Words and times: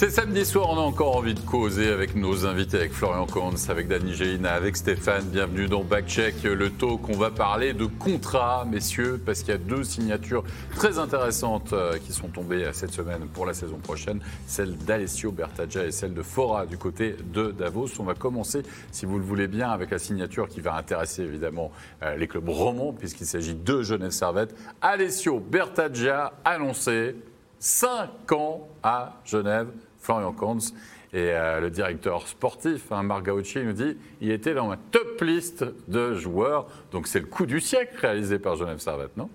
C'est 0.00 0.08
samedi 0.08 0.46
soir, 0.46 0.70
on 0.70 0.78
a 0.78 0.80
encore 0.80 1.14
envie 1.14 1.34
de 1.34 1.40
causer 1.40 1.92
avec 1.92 2.16
nos 2.16 2.46
invités, 2.46 2.78
avec 2.78 2.94
Florian 2.94 3.26
Kantz, 3.26 3.68
avec 3.68 3.86
Dani 3.86 4.14
Gélina, 4.14 4.54
avec 4.54 4.78
Stéphane. 4.78 5.26
Bienvenue 5.26 5.68
dans 5.68 5.84
Backcheck, 5.84 6.42
le 6.42 6.70
talk. 6.70 7.10
On 7.10 7.18
va 7.18 7.30
parler 7.30 7.74
de 7.74 7.84
contrats, 7.84 8.64
messieurs, 8.64 9.20
parce 9.22 9.40
qu'il 9.40 9.50
y 9.50 9.54
a 9.54 9.58
deux 9.58 9.84
signatures 9.84 10.42
très 10.74 10.98
intéressantes 10.98 11.74
euh, 11.74 11.98
qui 11.98 12.14
sont 12.14 12.28
tombées 12.28 12.64
euh, 12.64 12.72
cette 12.72 12.94
semaine 12.94 13.28
pour 13.34 13.44
la 13.44 13.52
saison 13.52 13.76
prochaine. 13.76 14.20
Celle 14.46 14.74
d'Alessio 14.74 15.32
Bertaggia 15.32 15.84
et 15.84 15.92
celle 15.92 16.14
de 16.14 16.22
Fora 16.22 16.64
du 16.64 16.78
côté 16.78 17.14
de 17.34 17.50
Davos. 17.50 17.88
On 17.98 18.04
va 18.04 18.14
commencer, 18.14 18.62
si 18.92 19.04
vous 19.04 19.18
le 19.18 19.24
voulez 19.24 19.48
bien, 19.48 19.68
avec 19.68 19.90
la 19.90 19.98
signature 19.98 20.48
qui 20.48 20.62
va 20.62 20.76
intéresser 20.76 21.24
évidemment 21.24 21.72
euh, 22.02 22.16
les 22.16 22.26
clubs 22.26 22.48
romans, 22.48 22.94
puisqu'il 22.94 23.26
s'agit 23.26 23.54
de 23.54 23.82
Genève 23.82 24.12
Servette. 24.12 24.54
Alessio 24.80 25.40
Bertaggia 25.40 26.32
annoncé 26.46 27.16
5 27.58 28.32
ans 28.32 28.66
à 28.82 29.20
Genève 29.26 29.68
Florian 30.00 30.32
Kantz. 30.32 30.72
Et 31.12 31.32
euh, 31.32 31.58
le 31.60 31.70
directeur 31.70 32.28
sportif, 32.28 32.92
hein, 32.92 33.02
Marc 33.02 33.26
nous 33.26 33.72
dit 33.72 33.96
il 34.20 34.30
était 34.30 34.54
dans 34.54 34.68
ma 34.68 34.76
top 34.76 35.20
liste 35.22 35.64
de 35.88 36.14
joueurs. 36.14 36.66
Donc 36.92 37.08
c'est 37.08 37.18
le 37.18 37.26
coup 37.26 37.46
du 37.46 37.60
siècle 37.60 37.96
réalisé 38.00 38.38
par 38.38 38.56
Genève 38.56 38.78
Servette, 38.78 39.16
non? 39.16 39.28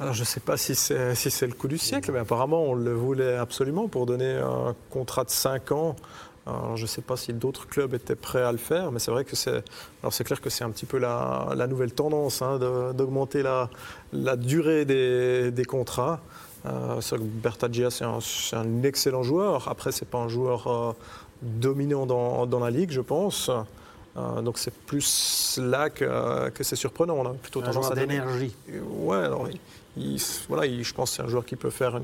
Alors, 0.00 0.14
je 0.14 0.20
ne 0.20 0.26
sais 0.26 0.38
pas 0.38 0.56
si 0.56 0.76
c'est 0.76 1.46
le 1.46 1.54
coup 1.54 1.66
du 1.66 1.76
siècle, 1.76 2.12
mais 2.12 2.20
apparemment, 2.20 2.62
on 2.62 2.74
le 2.74 2.94
voulait 2.94 3.34
absolument 3.34 3.88
pour 3.88 4.06
donner 4.06 4.36
un 4.36 4.76
contrat 4.90 5.24
de 5.24 5.30
5 5.30 5.72
ans. 5.72 5.96
Je 6.74 6.82
ne 6.82 6.86
sais 6.86 7.02
pas 7.02 7.16
si 7.16 7.32
d'autres 7.32 7.66
clubs 7.66 7.94
étaient 7.94 8.14
prêts 8.14 8.42
à 8.42 8.52
le 8.52 8.58
faire, 8.58 8.92
mais 8.92 8.98
c'est 8.98 9.10
vrai 9.10 9.24
que 9.24 9.36
c'est. 9.36 9.62
Alors, 10.02 10.12
c'est 10.12 10.24
clair 10.24 10.40
que 10.40 10.50
c'est 10.50 10.64
un 10.64 10.70
petit 10.70 10.86
peu 10.86 10.98
la, 10.98 11.66
nouvelle 11.68 11.92
tendance 11.92 12.42
hein, 12.42 12.58
d'augmenter 12.94 13.42
la, 13.42 13.68
la, 14.12 14.36
durée 14.36 14.84
des, 14.84 15.50
des 15.50 15.64
contrats. 15.64 16.20
Euh, 16.66 17.00
Bertaggia, 17.18 17.90
c'est 17.90 18.04
un, 18.04 18.82
excellent 18.82 19.22
joueur. 19.22 19.68
Après, 19.68 19.92
c'est 19.92 20.08
pas 20.08 20.18
un 20.18 20.28
joueur 20.28 20.66
euh, 20.66 20.92
dominant 21.42 22.06
dans, 22.06 22.58
la 22.58 22.70
ligue, 22.70 22.90
je 22.90 23.00
pense. 23.00 23.50
Euh, 24.16 24.42
donc 24.42 24.58
c'est 24.58 24.74
plus 24.74 25.58
là 25.62 25.90
que, 25.90 26.50
c'est 26.60 26.76
surprenant. 26.76 27.14
On 27.14 27.26
a 27.26 27.34
plutôt 27.34 27.62
un 27.62 27.90
à 27.90 27.94
d'énergie. 27.94 28.54
Ouais, 28.98 29.18
alors, 29.18 29.48
voilà, 30.48 30.82
je 30.82 30.94
pense 30.94 31.10
que 31.10 31.16
c'est 31.16 31.22
un 31.22 31.28
joueur 31.28 31.44
qui 31.44 31.56
peut 31.56 31.70
faire 31.70 32.00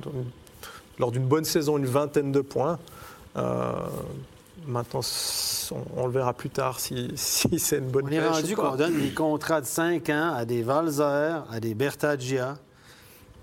lors 0.99 1.11
d'une 1.11 1.27
bonne 1.27 1.45
saison 1.45 1.77
une 1.77 1.87
vingtaine 1.87 2.33
de 2.33 2.41
points. 2.41 2.79
Maintenant, 4.67 5.01
on, 5.97 6.07
le 6.07 6.13
verra 6.13 6.33
plus 6.33 6.51
tard 6.51 6.81
si, 6.81 7.13
c'est 7.17 7.79
une 7.79 7.89
bonne 7.89 8.07
On 8.07 8.11
est 8.11 8.27
rendu 8.27 8.57
qu'on 8.57 8.77
donne 8.77 9.01
des 9.01 9.13
contrats 9.13 9.61
de 9.61 9.67
5 9.67 10.09
ans 10.11 10.33
à 10.35 10.45
des 10.45 10.63
Valzer, 10.63 11.45
à 11.51 11.61
des 11.61 11.75
Bertaggia, 11.75 12.57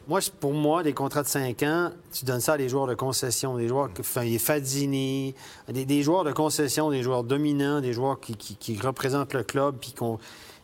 moi, 0.07 0.19
pour 0.39 0.53
moi, 0.53 0.83
des 0.83 0.93
contrats 0.93 1.23
de 1.23 1.27
5 1.27 1.63
ans, 1.63 1.91
tu 2.11 2.25
donnes 2.25 2.41
ça 2.41 2.53
à 2.53 2.57
des 2.57 2.67
joueurs 2.67 2.87
de 2.87 2.95
concession, 2.95 3.55
des 3.55 3.67
joueurs, 3.67 3.89
enfin, 3.99 4.23
les 4.23 4.39
Fadini, 4.39 5.35
des, 5.69 6.03
joueurs 6.03 6.23
de 6.23 6.31
concession, 6.31 6.89
des 6.89 7.03
joueurs 7.03 7.23
dominants, 7.23 7.81
des 7.81 7.93
joueurs 7.93 8.19
qui, 8.19 8.79
représentent 8.81 9.33
le 9.33 9.43
club, 9.43 9.75
puis 9.79 9.93
qu'on. 9.93 10.19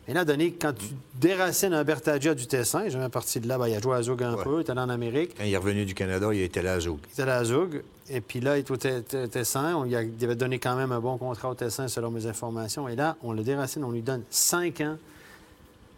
Et 0.08 0.14
là, 0.14 0.24
donné, 0.24 0.52
quand 0.52 0.72
tu 0.72 0.86
déracines 1.14 1.74
un 1.74 1.84
Bertagia 1.84 2.34
du 2.34 2.46
Tessin, 2.46 2.88
jamais 2.88 3.10
parti 3.10 3.40
de 3.40 3.46
là, 3.46 3.58
ben, 3.58 3.68
il 3.68 3.74
a 3.74 3.80
joué 3.80 3.94
à 3.94 4.02
Zug 4.02 4.22
un 4.22 4.36
peu, 4.36 4.56
il 4.56 4.66
est 4.66 4.70
allé 4.70 4.80
en 4.80 4.88
Amérique. 4.88 5.34
Quand 5.36 5.44
il 5.44 5.52
est 5.52 5.56
revenu 5.56 5.84
du 5.84 5.94
Canada, 5.94 6.28
il 6.32 6.40
était 6.40 6.62
là 6.62 6.74
à 6.74 6.80
Zug. 6.80 6.98
Il 7.08 7.12
était 7.12 7.26
là 7.26 7.36
à 7.36 7.44
Zug. 7.44 7.82
Et 8.08 8.22
puis 8.22 8.40
là, 8.40 8.56
il 8.56 8.60
était 8.60 8.72
au 8.72 9.26
Tessin. 9.26 9.74
On 9.76 9.84
lui 9.84 9.94
avait 9.94 10.34
donné 10.34 10.58
quand 10.58 10.76
même 10.76 10.92
un 10.92 11.00
bon 11.00 11.18
contrat 11.18 11.50
au 11.50 11.54
Tessin, 11.54 11.88
selon 11.88 12.10
mes 12.10 12.26
informations. 12.26 12.88
Et 12.88 12.96
là, 12.96 13.16
on 13.22 13.32
le 13.32 13.42
déracine, 13.42 13.84
on 13.84 13.90
lui 13.90 14.02
donne 14.02 14.22
5 14.30 14.80
ans 14.80 14.96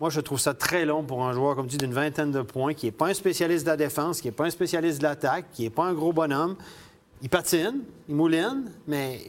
moi, 0.00 0.08
je 0.08 0.20
trouve 0.20 0.40
ça 0.40 0.54
très 0.54 0.86
long 0.86 1.02
pour 1.02 1.26
un 1.26 1.34
joueur, 1.34 1.54
comme 1.54 1.66
tu 1.66 1.76
dis, 1.76 1.84
d'une 1.84 1.92
vingtaine 1.92 2.32
de 2.32 2.40
points, 2.40 2.72
qui 2.72 2.86
n'est 2.86 2.92
pas 2.92 3.08
un 3.08 3.14
spécialiste 3.14 3.66
de 3.66 3.70
la 3.70 3.76
défense, 3.76 4.22
qui 4.22 4.28
n'est 4.28 4.32
pas 4.32 4.46
un 4.46 4.50
spécialiste 4.50 4.98
de 4.98 5.02
l'attaque, 5.02 5.44
qui 5.52 5.64
n'est 5.64 5.70
pas 5.70 5.84
un 5.84 5.92
gros 5.92 6.14
bonhomme. 6.14 6.56
Il 7.20 7.28
patine, 7.28 7.82
il 8.08 8.14
mouline, 8.14 8.72
mais 8.88 9.20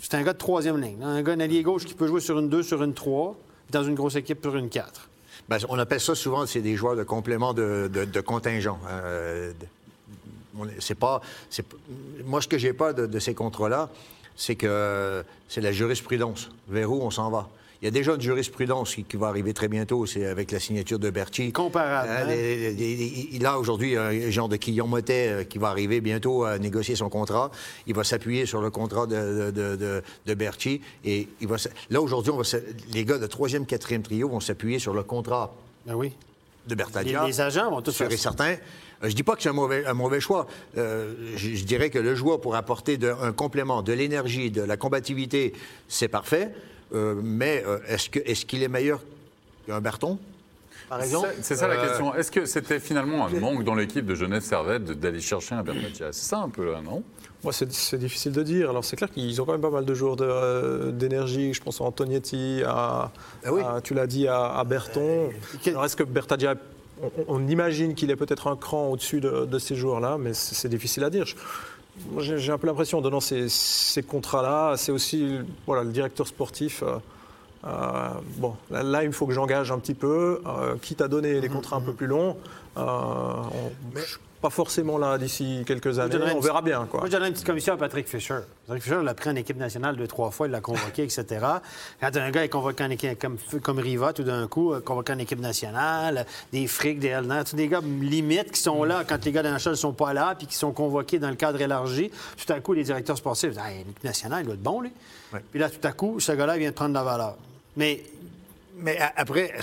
c'est 0.00 0.14
un 0.14 0.22
gars 0.24 0.32
de 0.32 0.38
troisième 0.38 0.80
ligne. 0.80 1.00
Un 1.00 1.22
gars 1.22 1.34
allié 1.34 1.62
gauche 1.62 1.84
qui 1.84 1.94
peut 1.94 2.08
jouer 2.08 2.20
sur 2.20 2.40
une 2.40 2.48
2, 2.48 2.64
sur 2.64 2.82
une 2.82 2.92
3, 2.92 3.36
dans 3.70 3.84
une 3.84 3.94
grosse 3.94 4.16
équipe 4.16 4.40
sur 4.42 4.56
une 4.56 4.68
4. 4.68 5.08
Bien, 5.48 5.58
on 5.68 5.78
appelle 5.78 6.00
ça 6.00 6.14
souvent, 6.14 6.46
c'est 6.46 6.60
des 6.60 6.76
joueurs 6.76 6.96
de 6.96 7.04
complément 7.04 7.54
de, 7.54 8.20
contingent. 8.24 8.78
Euh, 8.88 9.52
c'est 10.78 10.94
pas, 10.94 11.20
moi, 12.24 12.40
ce 12.40 12.48
que 12.48 12.58
j'ai 12.58 12.72
pas 12.72 12.92
de, 12.92 13.06
de 13.06 13.18
ces 13.18 13.34
contrats-là, 13.34 13.90
c'est 14.36 14.56
que 14.56 15.24
c'est 15.48 15.60
la 15.60 15.72
jurisprudence. 15.72 16.50
Vers 16.68 16.90
où 16.90 17.02
on 17.02 17.10
s'en 17.10 17.30
va? 17.30 17.48
Il 17.82 17.84
y 17.84 17.88
a 17.88 17.90
déjà 17.90 18.14
une 18.14 18.20
jurisprudence 18.20 18.94
qui, 18.94 19.16
va 19.16 19.28
arriver 19.28 19.52
très 19.52 19.68
bientôt, 19.68 20.06
c'est 20.06 20.26
avec 20.26 20.50
la 20.50 20.58
signature 20.58 20.98
de 20.98 21.10
Berti. 21.10 21.52
Comparable. 21.52 22.08
Euh, 22.30 22.70
hein? 22.70 23.26
il 23.32 23.44
a 23.44 23.58
aujourd'hui 23.58 23.96
un 23.96 24.30
genre 24.30 24.48
de 24.48 24.56
Quillon 24.56 24.86
Motet 24.86 25.28
euh, 25.28 25.44
qui 25.44 25.58
va 25.58 25.68
arriver 25.68 26.00
bientôt 26.00 26.44
à 26.44 26.58
négocier 26.58 26.96
son 26.96 27.10
contrat. 27.10 27.50
Il 27.86 27.94
va 27.94 28.02
s'appuyer 28.02 28.46
sur 28.46 28.62
le 28.62 28.70
contrat 28.70 29.06
de, 29.06 29.50
de, 29.50 30.02
Et 31.04 31.28
il 31.40 31.48
va, 31.48 31.56
là, 31.90 32.00
aujourd'hui, 32.00 32.32
les 32.92 33.04
gars 33.04 33.18
de 33.18 33.26
troisième, 33.26 33.66
quatrième 33.66 34.02
trio 34.02 34.28
vont 34.28 34.40
s'appuyer 34.40 34.78
sur 34.78 34.94
le 34.94 35.02
contrat 35.02 35.54
ben 35.84 35.94
oui. 35.94 36.12
de 36.66 36.74
Bertalia. 36.74 37.26
Les, 37.26 37.40
agents 37.42 37.70
vont 37.70 37.82
tous 37.82 37.94
faire 37.94 38.10
certain. 38.12 38.56
Euh, 39.02 39.10
je 39.10 39.14
dis 39.14 39.22
pas 39.22 39.36
que 39.36 39.42
c'est 39.42 39.50
un 39.50 39.54
mauvais, 39.54 39.84
un 39.84 39.92
mauvais 39.92 40.20
choix. 40.20 40.46
je, 40.74 41.64
dirais 41.64 41.90
que 41.90 41.98
le 41.98 42.14
joueur 42.14 42.40
pour 42.40 42.54
apporter 42.54 42.98
un 43.20 43.32
complément, 43.32 43.82
de 43.82 43.92
l'énergie, 43.92 44.50
de 44.50 44.62
la 44.62 44.78
combativité, 44.78 45.52
c'est 45.88 46.08
parfait. 46.08 46.52
Euh, 46.94 47.14
mais 47.22 47.64
euh, 47.66 47.78
est-ce 47.88 48.08
qu'il 48.08 48.22
est, 48.24 48.46
qu'il 48.46 48.62
est 48.62 48.68
meilleur 48.68 49.00
qu'un 49.66 49.80
Berton 49.80 50.18
par 50.88 51.02
exemple? 51.02 51.28
C'est 51.42 51.56
ça 51.56 51.66
la 51.66 51.74
euh, 51.74 51.86
question. 51.86 52.14
Est-ce 52.14 52.30
que 52.30 52.46
c'était 52.46 52.78
finalement 52.78 53.26
un 53.26 53.40
manque 53.40 53.64
dans 53.64 53.74
l'équipe 53.74 54.06
de 54.06 54.14
Genève 54.14 54.42
Servette 54.42 54.84
d'aller 54.84 55.20
chercher 55.20 55.56
un 55.56 55.64
Bertaggia 55.64 56.12
C'est 56.12 56.28
ça 56.28 56.38
un 56.38 56.48
peu 56.48 56.70
là, 56.70 56.80
non? 56.80 57.02
Moi, 57.42 57.52
c'est 57.52 57.98
difficile 57.98 58.32
de 58.32 58.42
dire. 58.42 58.70
Alors, 58.70 58.84
c'est 58.84 58.96
clair 58.96 59.10
qu'ils 59.10 59.40
ont 59.40 59.44
quand 59.44 59.52
même 59.52 59.60
pas 59.60 59.70
mal 59.70 59.84
de 59.84 59.94
joueurs 59.94 60.16
d'énergie. 60.92 61.52
Je 61.52 61.62
pense 61.62 61.80
à 61.80 61.84
Antonietti, 61.84 62.62
à, 62.64 63.10
ah 63.44 63.80
tu 63.82 63.94
l'as 63.94 64.06
dit, 64.06 64.26
à, 64.26 64.62
Berton. 64.64 65.30
Alors, 65.66 65.84
est-ce 65.84 65.96
que 65.96 66.02
Bertaggia 66.02 66.54
on, 67.28 67.46
imagine 67.46 67.94
qu'il 67.94 68.10
est 68.10 68.16
peut-être 68.16 68.46
un 68.46 68.56
cran 68.56 68.88
au-dessus 68.88 69.20
de, 69.20 69.58
ces 69.58 69.74
joueurs-là, 69.74 70.16
mais 70.18 70.32
c'est 70.34 70.68
difficile 70.68 71.04
à 71.04 71.10
dire. 71.10 71.26
J'ai 72.18 72.52
un 72.52 72.58
peu 72.58 72.66
l'impression, 72.66 72.98
en 72.98 73.00
donnant 73.00 73.20
ces, 73.20 74.02
contrats-là, 74.06 74.76
c'est 74.76 74.92
aussi 74.92 75.38
voilà, 75.66 75.82
le 75.82 75.92
directeur 75.92 76.26
sportif. 76.26 76.82
Euh, 76.82 76.96
euh, 77.64 78.08
bon, 78.36 78.54
là, 78.70 79.04
il 79.04 79.12
faut 79.12 79.26
que 79.26 79.32
j'engage 79.32 79.72
un 79.72 79.78
petit 79.78 79.94
peu, 79.94 80.40
euh, 80.46 80.76
quitte 80.80 81.00
à 81.00 81.08
donner 81.08 81.40
les 81.40 81.48
contrats 81.48 81.76
un 81.76 81.80
peu 81.80 81.92
plus 81.92 82.06
longs. 82.06 82.36
On, 82.76 83.50
pas 84.46 84.50
forcément 84.50 84.96
là 84.96 85.18
d'ici 85.18 85.64
quelques 85.66 85.98
années. 85.98 86.14
On 86.32 86.38
verra 86.38 86.62
bien. 86.62 86.86
Quoi. 86.88 87.00
Moi, 87.00 87.08
je 87.08 87.16
donne 87.16 87.26
une 87.26 87.32
petite 87.32 87.46
commission 87.46 87.74
à 87.74 87.76
Patrick 87.76 88.06
Fischer. 88.06 88.38
Patrick 88.68 88.84
Fischer 88.84 89.02
l'a 89.02 89.12
pris 89.12 89.28
en 89.28 89.34
équipe 89.34 89.56
nationale 89.56 89.96
deux, 89.96 90.06
trois 90.06 90.30
fois, 90.30 90.46
il 90.46 90.52
l'a 90.52 90.60
convoqué, 90.60 91.02
etc. 91.02 91.24
Quand 92.00 92.16
un 92.16 92.30
gars 92.30 92.44
est 92.44 92.48
convoqué 92.48 92.84
en 92.84 92.90
équipe 92.90 93.18
comme, 93.18 93.38
comme 93.60 93.80
Riva, 93.80 94.12
tout 94.12 94.22
d'un 94.22 94.46
coup, 94.46 94.72
euh, 94.72 94.80
convoqué 94.80 95.14
en 95.14 95.18
équipe 95.18 95.40
nationale, 95.40 96.26
des 96.52 96.68
frics, 96.68 97.00
des 97.00 97.08
Elner, 97.08 97.42
tous 97.44 97.56
des 97.56 97.66
gars 97.66 97.80
limites 97.80 98.52
qui 98.52 98.60
sont 98.60 98.84
là 98.84 99.02
quand 99.04 99.24
les 99.24 99.32
gars 99.32 99.42
d'un 99.42 99.54
ne 99.54 99.74
sont 99.74 99.92
pas 99.92 100.12
là, 100.12 100.36
puis 100.38 100.46
qui 100.46 100.54
sont 100.54 100.70
convoqués 100.70 101.18
dans 101.18 101.30
le 101.30 101.34
cadre 101.34 101.60
élargi. 101.60 102.12
Tout 102.36 102.52
à 102.52 102.60
coup, 102.60 102.72
les 102.72 102.84
directeurs 102.84 103.16
sportifs 103.16 103.50
disent 103.50 103.60
l'équipe 103.78 104.04
nationale, 104.04 104.42
il 104.42 104.44
doit 104.44 104.54
être 104.54 104.62
bon, 104.62 104.80
lui. 104.80 104.92
Puis 105.50 105.58
là, 105.58 105.68
tout 105.68 105.84
à 105.84 105.90
coup, 105.90 106.20
ce 106.20 106.30
gars-là 106.30 106.56
vient 106.56 106.70
de 106.70 106.74
prendre 106.74 106.94
la 106.94 107.02
valeur. 107.02 107.36
Mais. 107.76 108.00
Mais 108.78 108.98
après, 109.16 109.54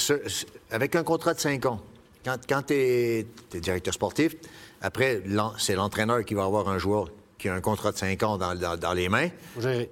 avec 0.72 0.95
un 0.95 1.03
contrat 1.03 1.35
de 1.35 1.39
cinq 1.39 1.67
ans, 1.67 1.79
quand, 2.23 2.38
quand 2.47 2.61
tu 2.63 2.73
es, 2.73 3.25
directeur 3.53 3.93
sportif, 3.93 4.35
après, 4.83 5.23
c'est 5.57 5.75
l'entraîneur 5.75 6.23
qui 6.25 6.33
va 6.33 6.44
avoir 6.44 6.67
un 6.67 6.77
joueur 6.77 7.07
qui 7.38 7.49
a 7.49 7.53
un 7.53 7.61
contrat 7.61 7.91
de 7.91 7.97
5 7.97 8.21
ans 8.23 8.38
dans, 8.38 8.94
les 8.94 9.09
mains. 9.09 9.29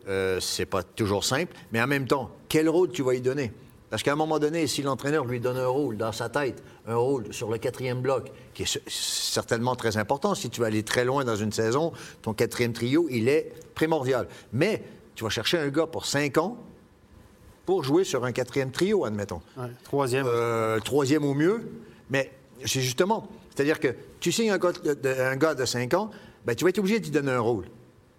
Euh, 0.07 0.40
c'est 0.40 0.66
pas 0.66 0.84
toujours 0.84 1.24
simple. 1.24 1.53
Mais 1.72 1.81
en 1.81 1.88
même 1.88 2.07
temps, 2.07 2.29
quel 2.50 2.69
rôle 2.69 2.91
tu 2.91 3.01
vas 3.01 3.13
lui 3.13 3.22
donner? 3.22 3.51
Parce 3.90 4.03
qu'à 4.03 4.13
un 4.13 4.16
moment 4.16 4.40
donné, 4.40 4.68
si 4.68 4.81
l'entraîneur 4.81 5.25
lui 5.25 5.40
donne 5.40 5.57
un 5.57 5.68
rôle 5.68 5.97
dans 5.97 6.12
sa 6.12 6.30
tête, 6.30 6.63
un 6.88 6.96
rôle 6.96 7.34
sur 7.34 7.50
le 7.50 7.57
quatrième 7.57 8.01
bloc, 8.01 8.31
qui 8.53 8.63
est 8.63 8.80
certainement 8.88 9.75
très 9.75 9.97
important, 9.97 10.35
si 10.35 10.50
tu 10.50 10.62
veux 10.62 10.68
aller 10.68 10.84
très 10.84 11.03
loin 11.03 11.25
dans 11.25 11.35
une 11.35 11.51
saison, 11.51 11.91
ton 12.22 12.34
quatrième 12.34 12.74
trio, 12.74 13.07
il 13.10 13.27
est 13.27 13.54
primordial. 13.75 14.27
Mais 14.54 14.83
tu 15.16 15.24
vas 15.24 15.30
chercher 15.30 15.57
un 15.57 15.69
gars 15.69 15.88
pour 15.88 16.06
5 16.06 16.38
ans 16.38 16.57
pour 17.66 17.83
jouer 17.83 18.04
sur 18.04 18.25
un 18.25 18.31
quatrième 18.31 18.71
trio, 18.71 19.06
admettons. 19.06 19.42
troisième. 19.83 20.25
Euh, 20.27 20.80
troisième 20.80 21.24
au 21.24 21.33
mieux. 21.33 21.69
Mais 22.10 22.31
c'est 22.66 22.81
justement, 22.81 23.27
c'est-à-dire 23.53 23.80
que 23.80 23.89
tu 24.19 24.31
signes 24.31 24.51
un 24.51 24.57
gars 24.57 25.56
de, 25.56 25.65
5 25.65 25.94
ans, 25.94 26.12
ben, 26.45 26.56
tu 26.56 26.63
vas 26.63 26.69
être 26.69 26.80
obligé 26.80 27.00
de 27.00 27.06
lui 27.06 27.12
donner 27.12 27.31
un 27.31 27.39
rôle. 27.39 27.65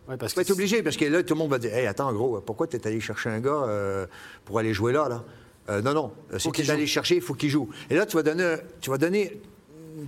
parce 0.07 0.33
tu 0.33 0.37
vas 0.37 0.43
être 0.43 0.51
obligé, 0.51 0.83
parce 0.83 0.97
que 0.97 1.05
là, 1.07 1.23
tout 1.23 1.35
le 1.35 1.39
monde 1.39 1.51
va 1.51 1.59
dire 1.59 1.75
Hey, 1.75 1.87
attends, 1.87 2.13
gros, 2.13 2.41
pourquoi 2.41 2.67
tu 2.67 2.77
es 2.77 2.87
allé 2.87 3.01
chercher 3.01 3.31
un 3.31 3.41
gars 3.41 3.51
euh, 3.51 4.07
pour 4.45 4.59
aller 4.59 4.75
jouer 4.75 4.93
là, 4.93 5.09
là? 5.09 5.25
Euh, 5.71 5.83
Non, 5.83 5.95
non. 5.95 6.13
Si 6.39 6.51
tu 6.53 6.63
es 6.63 6.71
allé 6.71 6.87
chercher, 6.87 7.17
il 7.17 7.23
faut 7.23 7.35
qu'il 7.35 7.51
joue. 7.51 7.69
Et 7.91 7.95
là, 7.95 8.07
tu 8.07 8.17
vas 8.17 8.23
donner, 8.23 8.57
tu 8.81 8.91
vas 8.91 8.99
donner, 8.99 9.41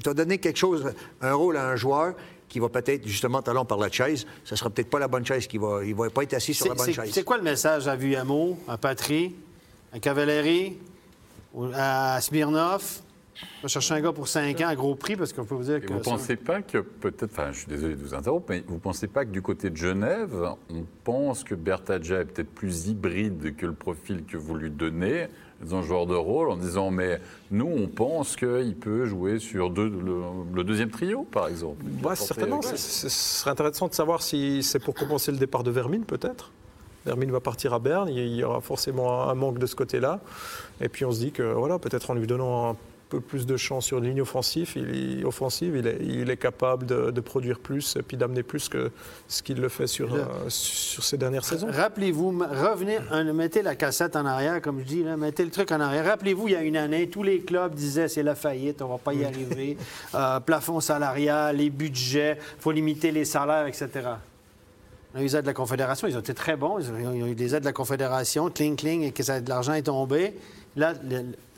tu 0.02 0.08
vas 0.08 0.14
donner 0.14 0.38
quelque 0.38 0.58
chose, 0.58 0.92
un 1.20 1.34
rôle 1.34 1.56
à 1.56 1.68
un 1.68 1.76
joueur 1.76 2.14
qui 2.48 2.60
va 2.60 2.68
peut-être, 2.68 3.06
justement, 3.06 3.42
talent 3.42 3.64
par 3.64 3.78
la 3.78 3.90
chaise. 3.90 4.26
Ce 4.44 4.54
ne 4.54 4.56
sera 4.56 4.70
peut-être 4.70 4.90
pas 4.90 4.98
la 4.98 5.08
bonne 5.08 5.24
chaise 5.24 5.46
qui 5.46 5.58
va. 5.58 5.84
Il 5.84 5.94
va 5.94 6.10
pas 6.10 6.22
être 6.22 6.34
assis 6.34 6.54
sur 6.54 6.68
la 6.68 6.74
bonne 6.74 6.92
chaise. 6.92 7.10
C'est 7.12 7.24
quoi 7.24 7.36
le 7.36 7.42
message 7.42 7.88
à 7.88 7.96
Vuyamo, 7.96 8.58
à 8.68 8.76
Patry, 8.76 9.34
à 9.92 9.98
Cavalerie, 9.98 10.76
à 11.74 12.20
Smirnov? 12.20 13.00
On 13.42 13.62
va 13.62 13.68
chercher 13.68 13.94
un 13.94 14.00
gars 14.00 14.12
pour 14.12 14.28
5 14.28 14.60
ans 14.60 14.68
à 14.68 14.74
gros 14.74 14.94
prix 14.94 15.16
parce 15.16 15.32
qu'on 15.32 15.44
peut 15.44 15.54
vous 15.54 15.64
dire 15.64 15.80
que. 15.80 15.88
Vous 15.88 15.98
ne 15.98 16.04
pensez 16.04 16.36
pas 16.36 16.62
que 16.62 16.78
peut-être, 16.78 17.32
enfin 17.32 17.52
je 17.52 17.58
suis 17.60 17.68
désolé 17.68 17.94
de 17.96 18.00
vous 18.00 18.14
interrompre, 18.14 18.46
mais 18.50 18.64
vous 18.66 18.74
ne 18.74 18.80
pensez 18.80 19.08
pas 19.08 19.24
que 19.24 19.30
du 19.30 19.42
côté 19.42 19.70
de 19.70 19.76
Genève, 19.76 20.34
on 20.70 20.84
pense 21.02 21.44
que 21.44 21.54
Bertadja 21.54 22.20
est 22.20 22.24
peut-être 22.26 22.54
plus 22.54 22.88
hybride 22.88 23.56
que 23.56 23.66
le 23.66 23.74
profil 23.74 24.24
que 24.24 24.36
vous 24.36 24.54
lui 24.54 24.70
donnez 24.70 25.28
un 25.72 25.82
joueur 25.82 26.06
de 26.06 26.14
rôle 26.14 26.50
en 26.50 26.56
disant 26.56 26.90
mais 26.90 27.20
nous 27.50 27.66
on 27.66 27.86
pense 27.88 28.36
qu'il 28.36 28.76
peut 28.76 29.06
jouer 29.06 29.38
sur 29.38 29.70
deux, 29.70 29.88
le, 29.88 30.64
deuxième 30.64 30.90
trio 30.90 31.22
par 31.24 31.48
exemple. 31.48 31.84
Ouais, 32.02 32.16
certainement. 32.16 32.60
Ce 32.62 33.08
serait 33.08 33.50
intéressant 33.50 33.88
de 33.88 33.94
savoir 33.94 34.22
si 34.22 34.62
c'est 34.62 34.78
pour 34.78 34.94
compenser 34.94 35.32
le 35.32 35.38
départ 35.38 35.62
de 35.62 35.70
Vermine 35.70 36.04
peut-être. 36.04 36.50
Vermine 37.06 37.30
va 37.30 37.40
partir 37.40 37.74
à 37.74 37.78
Berne, 37.78 38.08
il 38.08 38.34
y 38.34 38.44
aura 38.44 38.60
forcément 38.60 39.28
un 39.28 39.34
manque 39.34 39.58
de 39.58 39.66
ce 39.66 39.76
côté-là. 39.76 40.20
Et 40.80 40.88
puis 40.88 41.04
on 41.04 41.12
se 41.12 41.18
dit 41.18 41.32
que 41.32 41.42
voilà, 41.42 41.78
peut-être 41.78 42.10
en 42.10 42.14
lui 42.14 42.26
donnant 42.26 42.70
un 42.70 42.76
peu 43.08 43.20
plus 43.20 43.46
de 43.46 43.56
chance 43.56 43.86
sur 43.86 43.98
une 43.98 44.04
ligne 44.04 44.22
offensive, 44.22 44.72
il 44.76 45.20
est, 45.20 45.24
offensive, 45.24 45.76
il 45.76 45.86
est, 45.86 45.98
il 46.00 46.30
est 46.30 46.36
capable 46.36 46.86
de, 46.86 47.20
produire 47.20 47.58
plus 47.58 47.96
et 47.96 48.02
puis 48.02 48.16
d'amener 48.16 48.42
plus 48.42 48.68
que 48.68 48.90
ce 49.28 49.42
qu'il 49.42 49.60
le 49.60 49.68
fait 49.68 49.86
sur, 49.86 50.12
euh, 50.12 50.24
sur 50.48 51.02
ces 51.02 51.16
dernières 51.16 51.44
saisons. 51.44 51.68
Rappelez-vous, 51.70 52.30
revenez, 52.30 52.98
mettez 53.32 53.62
la 53.62 53.74
cassette 53.74 54.16
en 54.16 54.26
arrière, 54.26 54.60
comme 54.60 54.80
je 54.80 54.84
dis, 54.84 55.02
là, 55.02 55.16
mettez 55.16 55.44
le 55.44 55.50
truc 55.50 55.72
en 55.72 55.80
arrière. 55.80 56.04
Rappelez-vous, 56.04 56.48
il 56.48 56.52
y 56.52 56.56
a 56.56 56.62
une 56.62 56.76
année, 56.76 57.08
tous 57.08 57.22
les 57.22 57.40
clubs 57.40 57.74
disaient 57.74 58.08
c'est 58.08 58.22
la 58.22 58.34
faillite, 58.34 58.82
on 58.82 58.86
ne 58.86 58.92
va 58.92 58.98
pas 58.98 59.14
y 59.14 59.24
arriver, 59.24 59.76
euh, 60.14 60.40
plafond 60.40 60.80
salarial, 60.80 61.56
les 61.56 61.70
budgets, 61.70 62.38
il 62.38 62.62
faut 62.62 62.72
limiter 62.72 63.10
les 63.10 63.24
salaires, 63.24 63.66
etc. 63.66 63.88
On 65.14 65.18
a 65.18 65.20
eu 65.20 65.24
les 65.24 65.36
aides 65.36 65.42
de 65.42 65.46
la 65.46 65.54
Confédération, 65.54 66.08
ils 66.08 66.16
ont 66.16 66.20
été 66.20 66.34
très 66.34 66.56
bons. 66.56 66.78
Ils 66.80 67.06
ont 67.06 67.26
eu 67.26 67.34
des 67.36 67.54
aides 67.54 67.60
de 67.60 67.66
la 67.66 67.72
Confédération, 67.72 68.50
cling, 68.50 68.74
cling, 68.74 69.02
et 69.02 69.12
que 69.12 69.22
ça, 69.22 69.40
de 69.40 69.48
l'argent 69.48 69.72
est 69.74 69.82
tombé. 69.82 70.34
Là, 70.74 70.92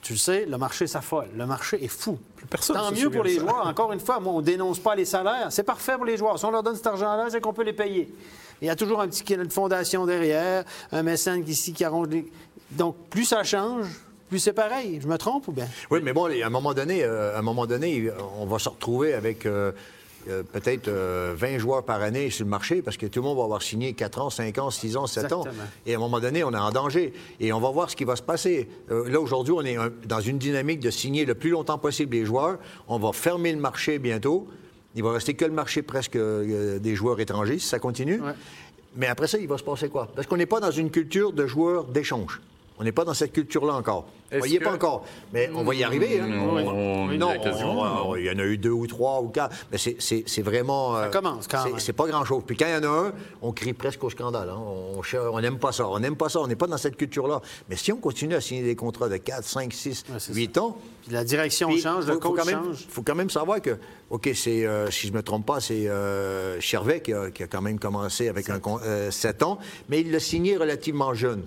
tu 0.06 0.12
le 0.12 0.18
sais, 0.20 0.46
le 0.46 0.56
marché 0.56 0.86
s'affole. 0.86 1.26
Le 1.36 1.46
marché 1.46 1.82
est 1.84 1.88
fou. 1.88 2.16
personne 2.48 2.76
Tant 2.76 2.92
mieux 2.92 3.10
pour 3.10 3.24
les 3.24 3.40
joueurs. 3.40 3.66
Encore 3.66 3.92
une 3.92 3.98
fois, 3.98 4.20
moi, 4.20 4.34
on 4.34 4.38
ne 4.38 4.44
dénonce 4.44 4.78
pas 4.78 4.94
les 4.94 5.04
salaires. 5.04 5.48
C'est 5.50 5.64
parfait 5.64 5.96
pour 5.96 6.04
les 6.04 6.16
joueurs. 6.16 6.38
Si 6.38 6.44
on 6.44 6.52
leur 6.52 6.62
donne 6.62 6.76
cet 6.76 6.86
argent-là, 6.86 7.26
c'est 7.28 7.40
qu'on 7.40 7.52
peut 7.52 7.64
les 7.64 7.72
payer. 7.72 8.14
Il 8.62 8.68
y 8.68 8.70
a 8.70 8.76
toujours 8.76 9.00
un 9.00 9.08
petit 9.08 9.34
une 9.34 9.50
fondation 9.50 10.06
derrière, 10.06 10.62
un 10.92 11.02
mécène 11.02 11.42
ici 11.48 11.72
qui 11.72 11.84
arrange 11.84 12.06
les... 12.06 12.30
Donc, 12.70 12.94
plus 13.10 13.24
ça 13.24 13.42
change, 13.42 13.86
plus 14.28 14.38
c'est 14.38 14.52
pareil. 14.52 15.00
Je 15.02 15.08
me 15.08 15.18
trompe 15.18 15.48
ou 15.48 15.52
bien? 15.52 15.66
Oui, 15.90 15.98
mais 16.00 16.12
bon, 16.12 16.26
à 16.26 16.46
un 16.46 16.50
moment 16.50 16.72
donné, 16.72 17.02
euh, 17.02 17.34
à 17.34 17.40
un 17.40 17.42
moment 17.42 17.66
donné 17.66 18.08
on 18.38 18.46
va 18.46 18.60
se 18.60 18.68
retrouver 18.68 19.12
avec... 19.12 19.44
Euh, 19.44 19.72
euh, 20.28 20.42
peut-être 20.42 20.88
20 20.88 20.92
euh, 20.94 21.58
joueurs 21.58 21.84
par 21.84 22.02
année 22.02 22.30
sur 22.30 22.44
le 22.44 22.50
marché 22.50 22.82
parce 22.82 22.96
que 22.96 23.06
tout 23.06 23.20
le 23.20 23.26
monde 23.26 23.38
va 23.38 23.44
avoir 23.44 23.62
signé 23.62 23.92
4 23.92 24.20
ans, 24.20 24.30
5 24.30 24.58
ans, 24.58 24.70
6 24.70 24.96
ans, 24.96 25.06
7 25.06 25.32
ans. 25.32 25.44
Et 25.86 25.94
à 25.94 25.96
un 25.96 26.00
moment 26.00 26.20
donné, 26.20 26.44
on 26.44 26.52
est 26.52 26.58
en 26.58 26.70
danger. 26.70 27.12
Et 27.40 27.52
on 27.52 27.60
va 27.60 27.70
voir 27.70 27.90
ce 27.90 27.96
qui 27.96 28.04
va 28.04 28.16
se 28.16 28.22
passer. 28.22 28.68
Euh, 28.90 29.08
là, 29.08 29.20
aujourd'hui, 29.20 29.54
on 29.56 29.62
est 29.62 29.76
dans 30.06 30.20
une 30.20 30.38
dynamique 30.38 30.80
de 30.80 30.90
signer 30.90 31.24
le 31.24 31.34
plus 31.34 31.50
longtemps 31.50 31.78
possible 31.78 32.16
les 32.16 32.24
joueurs. 32.24 32.58
On 32.88 32.98
va 32.98 33.12
fermer 33.12 33.52
le 33.52 33.60
marché 33.60 33.98
bientôt. 33.98 34.46
Il 34.94 35.02
va 35.02 35.12
rester 35.12 35.34
que 35.34 35.44
le 35.44 35.52
marché 35.52 35.82
presque 35.82 36.16
des 36.16 36.94
joueurs 36.94 37.20
étrangers 37.20 37.58
si 37.58 37.66
ça 37.66 37.78
continue. 37.78 38.20
Mais 38.96 39.06
après 39.08 39.26
ça, 39.26 39.38
il 39.38 39.46
va 39.46 39.58
se 39.58 39.62
passer 39.62 39.88
quoi? 39.90 40.08
Parce 40.14 40.26
qu'on 40.26 40.38
n'est 40.38 40.46
pas 40.46 40.60
dans 40.60 40.70
une 40.70 40.90
culture 40.90 41.32
de 41.32 41.46
joueurs 41.46 41.84
d'échange. 41.84 42.40
On 42.78 42.84
n'est 42.84 42.92
pas 42.92 43.04
dans 43.04 43.14
cette 43.14 43.32
culture-là 43.32 43.74
encore. 43.74 44.06
On 44.32 44.44
n'y 44.44 44.56
est 44.56 44.60
pas 44.60 44.74
encore. 44.74 45.04
Mais 45.32 45.50
on 45.54 45.64
va 45.64 45.74
y 45.74 45.84
arriver. 45.84 46.20
Hein? 46.20 46.26
non, 46.28 48.16
il 48.16 48.24
y 48.24 48.30
en 48.30 48.38
a 48.38 48.44
eu 48.44 48.58
deux 48.58 48.70
ou 48.70 48.86
trois 48.86 49.20
ou 49.22 49.28
quatre. 49.28 49.54
Mais 49.72 49.78
c'est 49.78 50.42
vraiment. 50.42 50.94
Ça 50.94 51.04
euh, 51.04 51.10
commence 51.10 51.46
quand 51.46 51.64
même. 51.64 51.78
C'est 51.78 51.92
pas 51.92 52.06
grand-chose. 52.06 52.42
Puis 52.46 52.56
quand 52.56 52.66
il 52.66 52.72
y 52.72 52.76
en 52.76 52.82
a 52.82 53.06
un, 53.06 53.12
on 53.42 53.52
crie 53.52 53.72
presque 53.72 54.02
au 54.04 54.10
scandale. 54.10 54.50
Hein. 54.50 54.60
On 55.32 55.40
n'aime 55.40 55.58
pas 55.58 55.72
ça. 55.72 55.88
On 55.88 55.98
n'aime 55.98 56.16
pas 56.16 56.28
ça. 56.28 56.40
On 56.40 56.46
n'est 56.46 56.56
pas 56.56 56.66
dans 56.66 56.76
cette 56.76 56.96
culture-là. 56.96 57.40
Mais 57.68 57.76
si 57.76 57.92
on 57.92 57.96
continue 57.98 58.34
à 58.34 58.40
signer 58.40 58.62
des 58.62 58.76
contrats 58.76 59.08
de 59.08 59.16
4, 59.16 59.44
5, 59.44 59.72
6, 59.72 60.04
8 60.32 60.58
ans. 60.58 60.76
la 61.10 61.24
direction 61.24 61.70
change, 61.76 62.06
le 62.06 62.18
coach 62.18 62.44
change. 62.44 62.84
Il 62.88 62.92
faut 62.92 63.02
quand 63.02 63.14
même 63.14 63.30
savoir 63.30 63.62
que, 63.62 63.78
OK, 64.10 64.28
c'est, 64.34 64.66
euh, 64.66 64.90
si 64.90 65.06
je 65.06 65.12
ne 65.12 65.18
me 65.18 65.22
trompe 65.22 65.46
pas, 65.46 65.60
c'est 65.60 65.88
euh, 65.88 66.60
Chervet 66.60 67.00
qui 67.00 67.12
a, 67.12 67.30
quand 67.30 67.62
même 67.62 67.78
commencé 67.78 68.28
avec 68.28 68.46
7 68.46 68.62
un, 68.66 69.10
7 69.10 69.42
ans, 69.42 69.58
mais 69.88 70.00
il 70.00 70.10
l'a 70.10 70.20
signé 70.20 70.56
relativement 70.56 71.14
jeune 71.14 71.42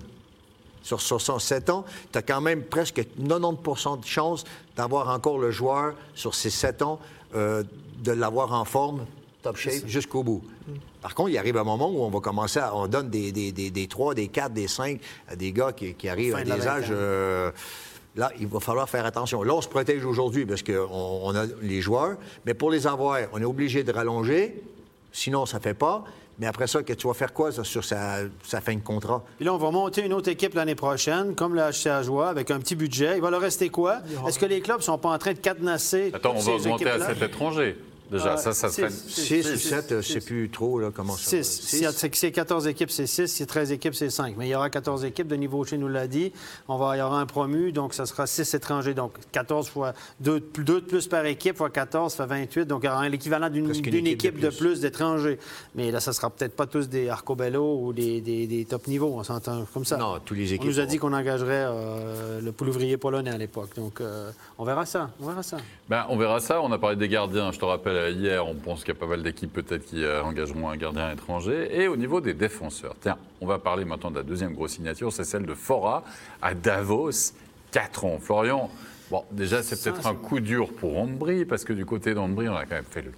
sur 0.82 1.00
67 1.00 1.70
ans, 1.70 1.84
tu 2.12 2.18
as 2.18 2.22
quand 2.22 2.40
même 2.40 2.62
presque 2.62 3.04
90% 3.20 4.00
de 4.00 4.06
chances 4.06 4.44
d'avoir 4.76 5.08
encore 5.08 5.38
le 5.38 5.50
joueur 5.50 5.94
sur 6.14 6.34
ces 6.34 6.50
7 6.50 6.82
ans, 6.82 6.98
euh, 7.34 7.62
de 8.02 8.12
l'avoir 8.12 8.52
en 8.52 8.64
forme, 8.64 9.06
top 9.42 9.56
shape, 9.56 9.86
jusqu'au 9.86 10.22
bout. 10.22 10.42
Par 11.00 11.14
contre, 11.14 11.30
il 11.30 11.38
arrive 11.38 11.56
un 11.56 11.64
moment 11.64 11.90
où 11.90 12.02
on 12.02 12.10
va 12.10 12.20
commencer 12.20 12.58
à. 12.58 12.74
On 12.74 12.86
donne 12.86 13.08
des, 13.08 13.32
des, 13.32 13.52
des, 13.52 13.86
3, 13.86 14.14
des 14.14 14.28
4, 14.28 14.52
des 14.52 14.68
5 14.68 15.00
à 15.28 15.36
des 15.36 15.52
gars 15.52 15.72
qui, 15.72 16.08
arrivent 16.08 16.34
à 16.34 16.44
des 16.44 16.66
âges. 16.66 16.88
Euh, 16.90 17.50
là, 18.16 18.30
il 18.38 18.46
va 18.46 18.60
falloir 18.60 18.88
faire 18.88 19.06
attention. 19.06 19.42
Là, 19.42 19.54
on 19.54 19.60
se 19.60 19.68
protège 19.68 20.04
aujourd'hui 20.04 20.44
parce 20.44 20.62
qu'on 20.62 20.88
on 20.90 21.34
a 21.34 21.46
les 21.62 21.80
joueurs, 21.80 22.16
mais 22.44 22.54
pour 22.54 22.70
les 22.70 22.86
avoir, 22.86 23.18
on 23.32 23.40
est 23.40 23.46
obligé 23.46 23.82
de 23.82 23.92
rallonger. 23.92 24.62
Sinon, 25.12 25.46
ça 25.46 25.58
ne 25.58 25.62
fait 25.62 25.74
pas. 25.74 26.04
Mais 26.40 26.46
après 26.46 26.66
ça, 26.66 26.82
que 26.82 26.94
tu 26.94 27.06
vas 27.06 27.12
faire 27.12 27.34
quoi 27.34 27.52
sur 27.52 27.84
sa, 27.84 28.16
fin 28.42 28.74
de 28.74 28.80
contrat? 28.80 29.22
Puis 29.36 29.44
là, 29.44 29.52
on 29.52 29.58
va 29.58 29.70
monter 29.70 30.04
une 30.06 30.14
autre 30.14 30.30
équipe 30.30 30.54
l'année 30.54 30.74
prochaine, 30.74 31.34
comme 31.34 31.54
le 31.54 31.60
HCA 31.60 32.02
Joie, 32.02 32.30
avec 32.30 32.50
un 32.50 32.58
petit 32.58 32.74
budget. 32.74 33.16
Il 33.16 33.20
va 33.20 33.30
leur 33.30 33.42
rester 33.42 33.68
quoi? 33.68 33.98
Est-ce 34.26 34.38
que 34.38 34.46
les 34.46 34.62
clubs 34.62 34.78
ne 34.78 34.82
sont 34.82 34.96
pas 34.96 35.10
en 35.10 35.18
train 35.18 35.34
de 35.34 35.38
cadenasser? 35.38 36.10
Attends, 36.14 36.32
on 36.36 36.40
va 36.40 36.52
augmenter 36.52 36.88
à 36.88 37.08
cet 37.08 37.22
étranger. 37.22 37.76
Déjà, 38.10 38.36
ça, 38.36 38.52
ça 38.52 38.68
serait. 38.68 38.90
6 38.90 39.52
ou 39.52 39.56
7, 39.56 39.86
je 39.88 39.94
ne 39.96 40.02
sais 40.02 40.20
plus 40.20 40.50
trop 40.50 40.78
là, 40.78 40.90
comment 40.92 41.16
ça 41.16 41.42
6. 41.42 41.44
Si 41.44 42.10
c'est 42.12 42.32
14 42.32 42.66
équipes, 42.66 42.90
c'est 42.90 43.06
6. 43.06 43.26
Si 43.26 43.36
c'est 43.36 43.46
13 43.46 43.72
équipes, 43.72 43.94
c'est 43.94 44.10
5. 44.10 44.34
Mais 44.36 44.48
il 44.48 44.50
y 44.50 44.54
aura 44.54 44.70
14 44.70 45.04
équipes. 45.04 45.28
De 45.28 45.36
niveau 45.36 45.64
chez 45.64 45.78
nous 45.78 45.88
l'a 45.88 46.06
dit. 46.06 46.32
On 46.68 46.76
va, 46.76 46.96
il 46.96 47.00
y 47.00 47.02
aura 47.02 47.20
un 47.20 47.26
promu, 47.26 47.72
donc 47.72 47.94
ça 47.94 48.06
sera 48.06 48.26
6 48.26 48.54
étrangers. 48.54 48.94
Donc 48.94 49.12
14 49.32 49.68
fois 49.68 49.92
2, 50.20 50.40
de 50.40 50.80
plus 50.80 51.06
par 51.06 51.24
équipe, 51.26 51.56
fois 51.56 51.70
14, 51.70 52.12
ça 52.12 52.26
fait 52.26 52.40
28. 52.40 52.66
Donc 52.66 52.82
il 52.82 52.86
y 52.86 52.88
aura 52.88 53.08
l'équivalent 53.08 53.48
d'une 53.48 53.70
équipe, 53.70 54.40
de 54.40 54.50
plus, 54.50 54.80
d'étrangers. 54.80 55.38
Mais 55.74 55.90
là, 55.90 56.00
ça 56.00 56.10
ne 56.10 56.14
sera 56.14 56.30
peut-être 56.30 56.56
pas 56.56 56.66
tous 56.66 56.88
des 56.88 57.08
Arcobello 57.08 57.80
ou 57.82 57.92
des, 57.92 58.20
des, 58.20 58.66
top 58.68 58.86
niveaux. 58.86 59.14
On 59.16 59.22
s'entend 59.22 59.64
comme 59.72 59.84
ça. 59.84 59.96
Non, 59.96 60.18
tous 60.24 60.34
les 60.34 60.52
équipes. 60.54 60.64
On 60.64 60.70
nous 60.70 60.80
a 60.80 60.86
dit 60.86 60.98
qu'on 60.98 61.12
engagerait 61.12 61.64
euh, 61.66 62.40
le 62.40 62.52
poule 62.52 62.68
ouvrier 62.68 62.96
polonais 62.96 63.30
à 63.30 63.38
l'époque. 63.38 63.70
Donc 63.76 64.00
euh, 64.00 64.30
on 64.58 64.64
verra 64.64 64.86
ça. 64.86 65.10
On 65.20 65.26
verra 65.26 65.42
ça. 65.42 65.58
Ben, 65.88 66.06
on 66.08 66.16
verra 66.16 66.40
ça. 66.40 66.60
On 66.62 66.70
a 66.72 66.78
parlé 66.78 66.96
des 66.96 67.08
gardiens. 67.08 67.52
Je 67.52 67.58
te 67.58 67.64
rappelle, 67.64 67.96
hier, 68.08 68.46
on 68.46 68.54
pense 68.54 68.80
qu'il 68.80 68.94
y 68.94 68.96
a 68.96 69.00
pas 69.00 69.06
mal 69.06 69.22
d'équipes 69.22 69.52
peut-être 69.52 69.84
qui 69.84 70.04
euh, 70.04 70.22
engageront 70.22 70.68
un 70.70 70.76
gardien 70.76 71.10
étranger. 71.12 71.68
Et 71.78 71.88
au 71.88 71.96
niveau 71.96 72.20
des 72.20 72.34
défenseurs, 72.34 72.94
tiens, 73.00 73.18
on 73.40 73.46
va 73.46 73.58
parler 73.58 73.84
maintenant 73.84 74.10
de 74.10 74.16
la 74.16 74.22
deuxième 74.22 74.54
grosse 74.54 74.72
signature, 74.72 75.12
c'est 75.12 75.24
celle 75.24 75.44
de 75.44 75.54
Fora 75.54 76.04
à 76.40 76.54
Davos, 76.54 77.34
4 77.72 78.04
ans. 78.04 78.18
Florian, 78.20 78.70
Bon, 79.10 79.24
déjà, 79.32 79.60
c'est 79.62 79.82
peut-être 79.82 80.06
un 80.06 80.14
coup 80.14 80.38
dur 80.38 80.68
pour 80.72 80.96
Ambry, 80.96 81.44
parce 81.44 81.64
que 81.64 81.72
du 81.72 81.84
côté 81.84 82.14
d'Ambry, 82.14 82.48
on 82.48 82.54
a 82.54 82.64
quand 82.64 82.76
même 82.76 82.84
fait 82.88 83.02
le 83.02 83.10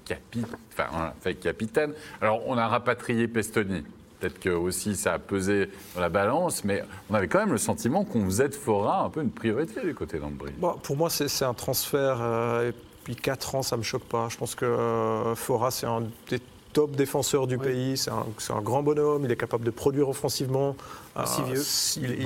enfin, 0.72 1.12
fait 1.20 1.34
capitaine. 1.34 1.92
Alors, 2.22 2.40
on 2.46 2.56
a 2.56 2.66
rapatrié 2.66 3.28
Pestoni. 3.28 3.84
Peut-être 4.18 4.40
que 4.40 4.50
aussi 4.50 4.94
ça 4.94 5.14
a 5.14 5.18
pesé 5.18 5.68
dans 5.94 6.00
la 6.00 6.08
balance, 6.08 6.64
mais 6.64 6.82
on 7.10 7.14
avait 7.14 7.28
quand 7.28 7.40
même 7.40 7.52
le 7.52 7.58
sentiment 7.58 8.04
qu'on 8.04 8.24
faisait 8.24 8.48
de 8.48 8.54
Fora 8.54 9.02
un 9.02 9.10
peu 9.10 9.20
une 9.20 9.32
priorité 9.32 9.82
du 9.82 9.94
côté 9.94 10.18
d'Ambry. 10.18 10.52
Bon, 10.58 10.74
pour 10.82 10.96
moi, 10.96 11.10
c'est 11.10 11.44
un 11.44 11.54
transfert. 11.54 12.18
Euh, 12.22 12.72
depuis 13.02 13.16
4 13.16 13.56
ans, 13.56 13.62
ça 13.62 13.76
ne 13.76 13.80
me 13.80 13.84
choque 13.84 14.04
pas. 14.04 14.28
Je 14.28 14.36
pense 14.36 14.54
que 14.54 14.64
euh, 14.64 15.34
Fora, 15.34 15.72
c'est 15.72 15.86
un 15.86 16.04
des 16.30 16.40
top 16.72 16.92
défenseurs 16.92 17.48
du 17.48 17.58
pays. 17.58 17.96
C'est 17.96 18.10
un, 18.10 18.24
un, 18.50 18.60
grand 18.60 18.82
bonhomme. 18.82 19.24
Il 19.24 19.32
est 19.32 19.36
capable 19.36 19.64
de 19.64 19.70
produire 19.70 20.08
offensivement. 20.08 20.76
Pas 21.14 21.26
si 21.26 21.42
vieux. 21.42 21.62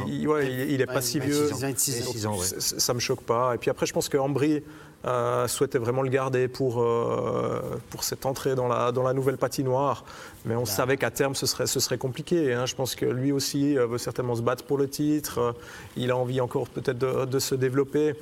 Il, 0.07 0.71
il, 0.71 0.81
est 0.81 0.87
pas 0.87 1.01
si 1.01 1.19
vieux. 1.19 1.51
26 1.51 2.27
ans, 2.27 2.37
Ça 2.39 2.93
ne 2.93 2.97
me 2.97 3.01
choque 3.01 3.23
pas. 3.23 3.55
Et 3.55 3.59
puis 3.59 3.71
après, 3.71 3.87
je 3.87 3.95
pense 3.95 4.11
que 4.11 4.19
Ambry 4.19 4.63
euh, 5.07 5.49
souhaitait 5.49 5.79
vraiment 5.79 6.03
le 6.03 6.11
garder 6.11 6.47
pour, 6.47 6.83
euh, 6.83 7.61
pour 7.89 8.05
cette 8.05 8.27
entrée 8.27 8.55
dans 8.55 8.69
la, 8.69 8.93
dans 8.93 9.03
la 9.03 9.15
nouvelle 9.15 9.39
patinoire. 9.39 10.05
Mais 10.45 10.57
on 10.57 10.61
bah. 10.61 10.67
savait 10.67 10.99
qu'à 10.99 11.11
terme, 11.11 11.35
ce 11.35 11.47
serait, 11.47 11.67
ce 11.67 11.81
serait 11.81 11.99
compliqué. 11.99 12.53
Hein. 12.53 12.67
Je 12.67 12.75
pense 12.75 12.95
que 12.95 13.07
lui 13.07 13.33
aussi 13.33 13.77
veut 13.77 13.99
certainement 13.99 14.37
se 14.37 14.43
battre 14.43 14.65
pour 14.65 14.77
le 14.77 14.91
titre. 14.91 15.55
Il 15.97 16.11
a 16.11 16.17
envie 16.19 16.43
encore 16.43 16.69
peut-être 16.69 16.99
de, 16.99 17.25
de 17.25 17.39
se 17.39 17.55
développer. 17.55 18.15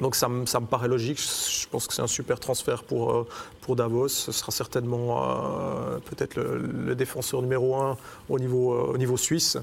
Donc 0.00 0.16
ça 0.16 0.28
me, 0.28 0.66
paraît 0.66 0.88
logique. 0.88 1.20
Je 1.20 1.68
pense 1.68 1.86
que 1.86 1.94
c'est 1.94 2.02
un 2.02 2.06
super 2.06 2.40
transfert 2.40 2.82
pour, 2.82 3.12
euh, 3.12 3.26
pour 3.60 3.76
Davos. 3.76 4.08
Ce 4.08 4.32
sera 4.32 4.50
certainement 4.50 5.22
euh, 5.22 5.98
peut-être 5.98 6.36
le, 6.36 6.94
défenseur 6.94 7.42
numéro 7.42 7.76
un 7.76 7.96
au 8.28 8.38
niveau, 8.38 8.74
euh, 8.74 8.92
au 8.92 8.98
niveau 8.98 9.16
suisse, 9.16 9.58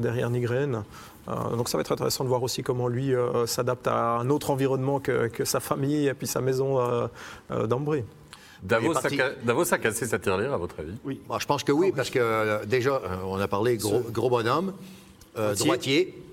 derrière 0.00 0.30
Nigren. 0.30 0.84
donc 1.26 1.68
ça 1.68 1.76
va 1.76 1.80
être 1.80 1.90
intéressant 1.90 2.22
de 2.22 2.28
voir 2.28 2.44
aussi 2.44 2.62
comment 2.62 2.86
lui 2.86 3.12
s'adapte 3.46 3.88
à 3.88 4.18
un 4.18 4.30
autre 4.30 4.50
environnement 4.50 5.00
que, 5.00 5.44
sa 5.44 5.58
famille 5.58 6.06
et 6.06 6.14
puis 6.14 6.28
sa 6.28 6.40
maison 6.40 6.78
d'Ambry. 7.50 8.04
Davos, 8.62 8.94
a, 8.96 9.78
cassé 9.78 10.06
sa 10.06 10.20
tirelire, 10.20 10.54
à 10.54 10.58
votre 10.58 10.78
avis? 10.78 10.94
Oui. 11.04 11.20
je 11.40 11.46
pense 11.46 11.64
que 11.64 11.72
oui, 11.72 11.92
parce 11.94 12.08
que 12.08 12.64
déjà, 12.66 13.02
on 13.26 13.40
a 13.40 13.48
parlé 13.48 13.76
gros, 13.76 14.00
gros 14.12 14.30
bonhomme, 14.30 14.74
droitier 15.56 16.23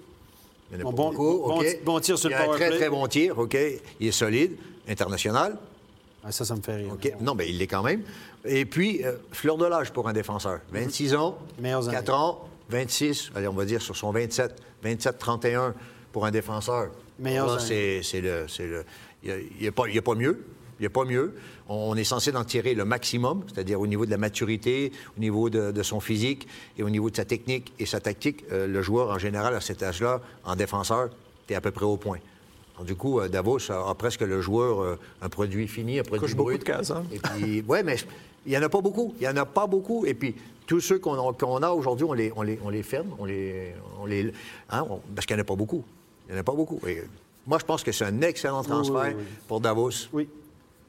bon, 1.84 2.00
tir 2.00 2.18
sur 2.18 2.30
le 2.30 2.36
power 2.36 2.50
un 2.50 2.56
très, 2.56 2.70
très 2.70 2.90
bon 2.90 3.06
tir, 3.08 3.38
OK. 3.38 3.58
Il 4.00 4.08
est 4.08 4.12
solide, 4.12 4.56
international. 4.88 5.58
Ah, 6.24 6.32
ça, 6.32 6.46
ça 6.46 6.56
me 6.56 6.62
fait 6.62 6.75
rire. 6.75 6.96
Non, 7.20 7.34
mais 7.34 7.50
il 7.50 7.58
l'est 7.58 7.68
quand 7.68 7.84
même. 7.84 8.04
Et 8.46 8.66
puis, 8.66 9.04
euh, 9.04 9.13
fleur 9.32 9.58
de 9.58 9.66
l'âge 9.66 9.92
pour 9.92 10.08
un 10.08 10.13
défenseur. 10.13 10.60
26 10.72 11.16
ans, 11.16 11.38
4 11.62 12.13
ans, 12.13 12.48
26, 12.70 13.32
allez, 13.36 13.48
on 13.48 13.54
va 13.54 13.66
dire 13.66 13.82
sur 13.82 13.96
son 13.96 14.12
27, 14.12 14.56
27-31 14.84 15.74
pour 16.12 16.25
un 16.25 16.32
défenseur. 16.32 16.90
Meilleur 17.20 17.60
c'est 17.60 18.01
le, 18.13 18.46
le, 18.60 18.86
Il 19.24 19.46
n'y 19.60 19.68
a, 19.68 19.70
a, 19.70 20.01
pas 20.01 20.16
mieux. 20.16 20.46
Il 20.81 20.85
n'y 20.85 20.88
a 20.88 20.89
pas 20.89 21.05
mieux. 21.05 21.35
On 21.69 21.95
est 21.95 22.03
censé 22.03 22.35
en 22.35 22.43
tirer 22.43 22.73
le 22.73 22.85
maximum, 22.85 23.43
c'est-à-dire 23.47 23.79
au 23.79 23.85
niveau 23.85 24.07
de 24.07 24.09
la 24.09 24.17
maturité, 24.17 24.91
au 25.15 25.19
niveau 25.19 25.51
de, 25.51 25.83
son 25.83 26.00
physique 26.00 26.47
et 26.75 26.81
au 26.81 26.89
niveau 26.89 27.11
de 27.11 27.15
sa 27.15 27.23
technique 27.23 27.71
et 27.77 27.85
sa 27.85 28.00
tactique. 28.00 28.43
Euh, 28.51 28.65
le 28.65 28.81
joueur, 28.81 29.11
en 29.11 29.19
général, 29.19 29.53
à 29.53 29.61
cet 29.61 29.83
âge-là, 29.83 30.21
en 30.43 30.55
défenseur, 30.55 31.09
tu 31.45 31.53
es 31.53 31.55
à 31.55 31.61
peu 31.61 31.69
près 31.69 31.85
au 31.85 31.97
point. 31.97 32.17
du 32.83 32.95
coup, 32.95 33.19
euh, 33.19 33.29
Davos 33.29 33.71
a, 33.71 33.93
presque 33.93 34.21
le 34.21 34.41
joueur 34.41 34.81
euh, 34.81 35.00
un 35.21 35.29
produit 35.29 35.67
fini, 35.67 36.00
un 36.00 36.03
produit 36.03 36.21
Coche 36.21 36.35
beaucoup 36.35 36.57
de 36.57 36.63
cases. 36.63 36.89
Hein? 36.89 37.03
oui, 37.39 37.79
mais 37.85 37.97
il 38.47 38.50
n'y 38.50 38.57
en 38.57 38.63
a 38.63 38.69
pas 38.69 38.81
beaucoup. 38.81 39.13
Il 39.19 39.21
n'y 39.21 39.29
en 39.29 39.38
a 39.38 39.45
pas 39.45 39.67
beaucoup. 39.67 40.07
Et 40.07 40.15
puis, 40.15 40.33
tous 40.65 40.79
ceux 40.81 40.97
qu'on 40.97 41.13
a, 41.13 41.69
aujourd'hui, 41.69 42.05
on 42.05 42.13
les, 42.13 42.33
on, 42.35 42.41
les, 42.41 42.57
on 42.63 42.69
les 42.69 42.81
ferme, 42.81 43.09
on 43.19 43.25
les, 43.25 43.75
on 44.01 44.07
les, 44.07 44.33
hein, 44.71 44.88
parce 45.13 45.27
qu'il 45.27 45.35
n'y 45.35 45.41
en 45.41 45.45
a 45.45 45.45
pas 45.45 45.55
beaucoup. 45.55 45.83
Il 46.27 46.31
n'y 46.31 46.39
en 46.39 46.41
a 46.41 46.43
pas 46.43 46.55
beaucoup. 46.55 46.79
Et 46.88 47.03
moi, 47.45 47.59
je 47.59 47.65
pense 47.65 47.83
que 47.83 47.91
c'est 47.91 48.05
un 48.05 48.21
excellent 48.21 48.63
transfert 48.63 49.13
pour 49.47 49.61
Davos. 49.61 50.09
Oui. 50.11 50.27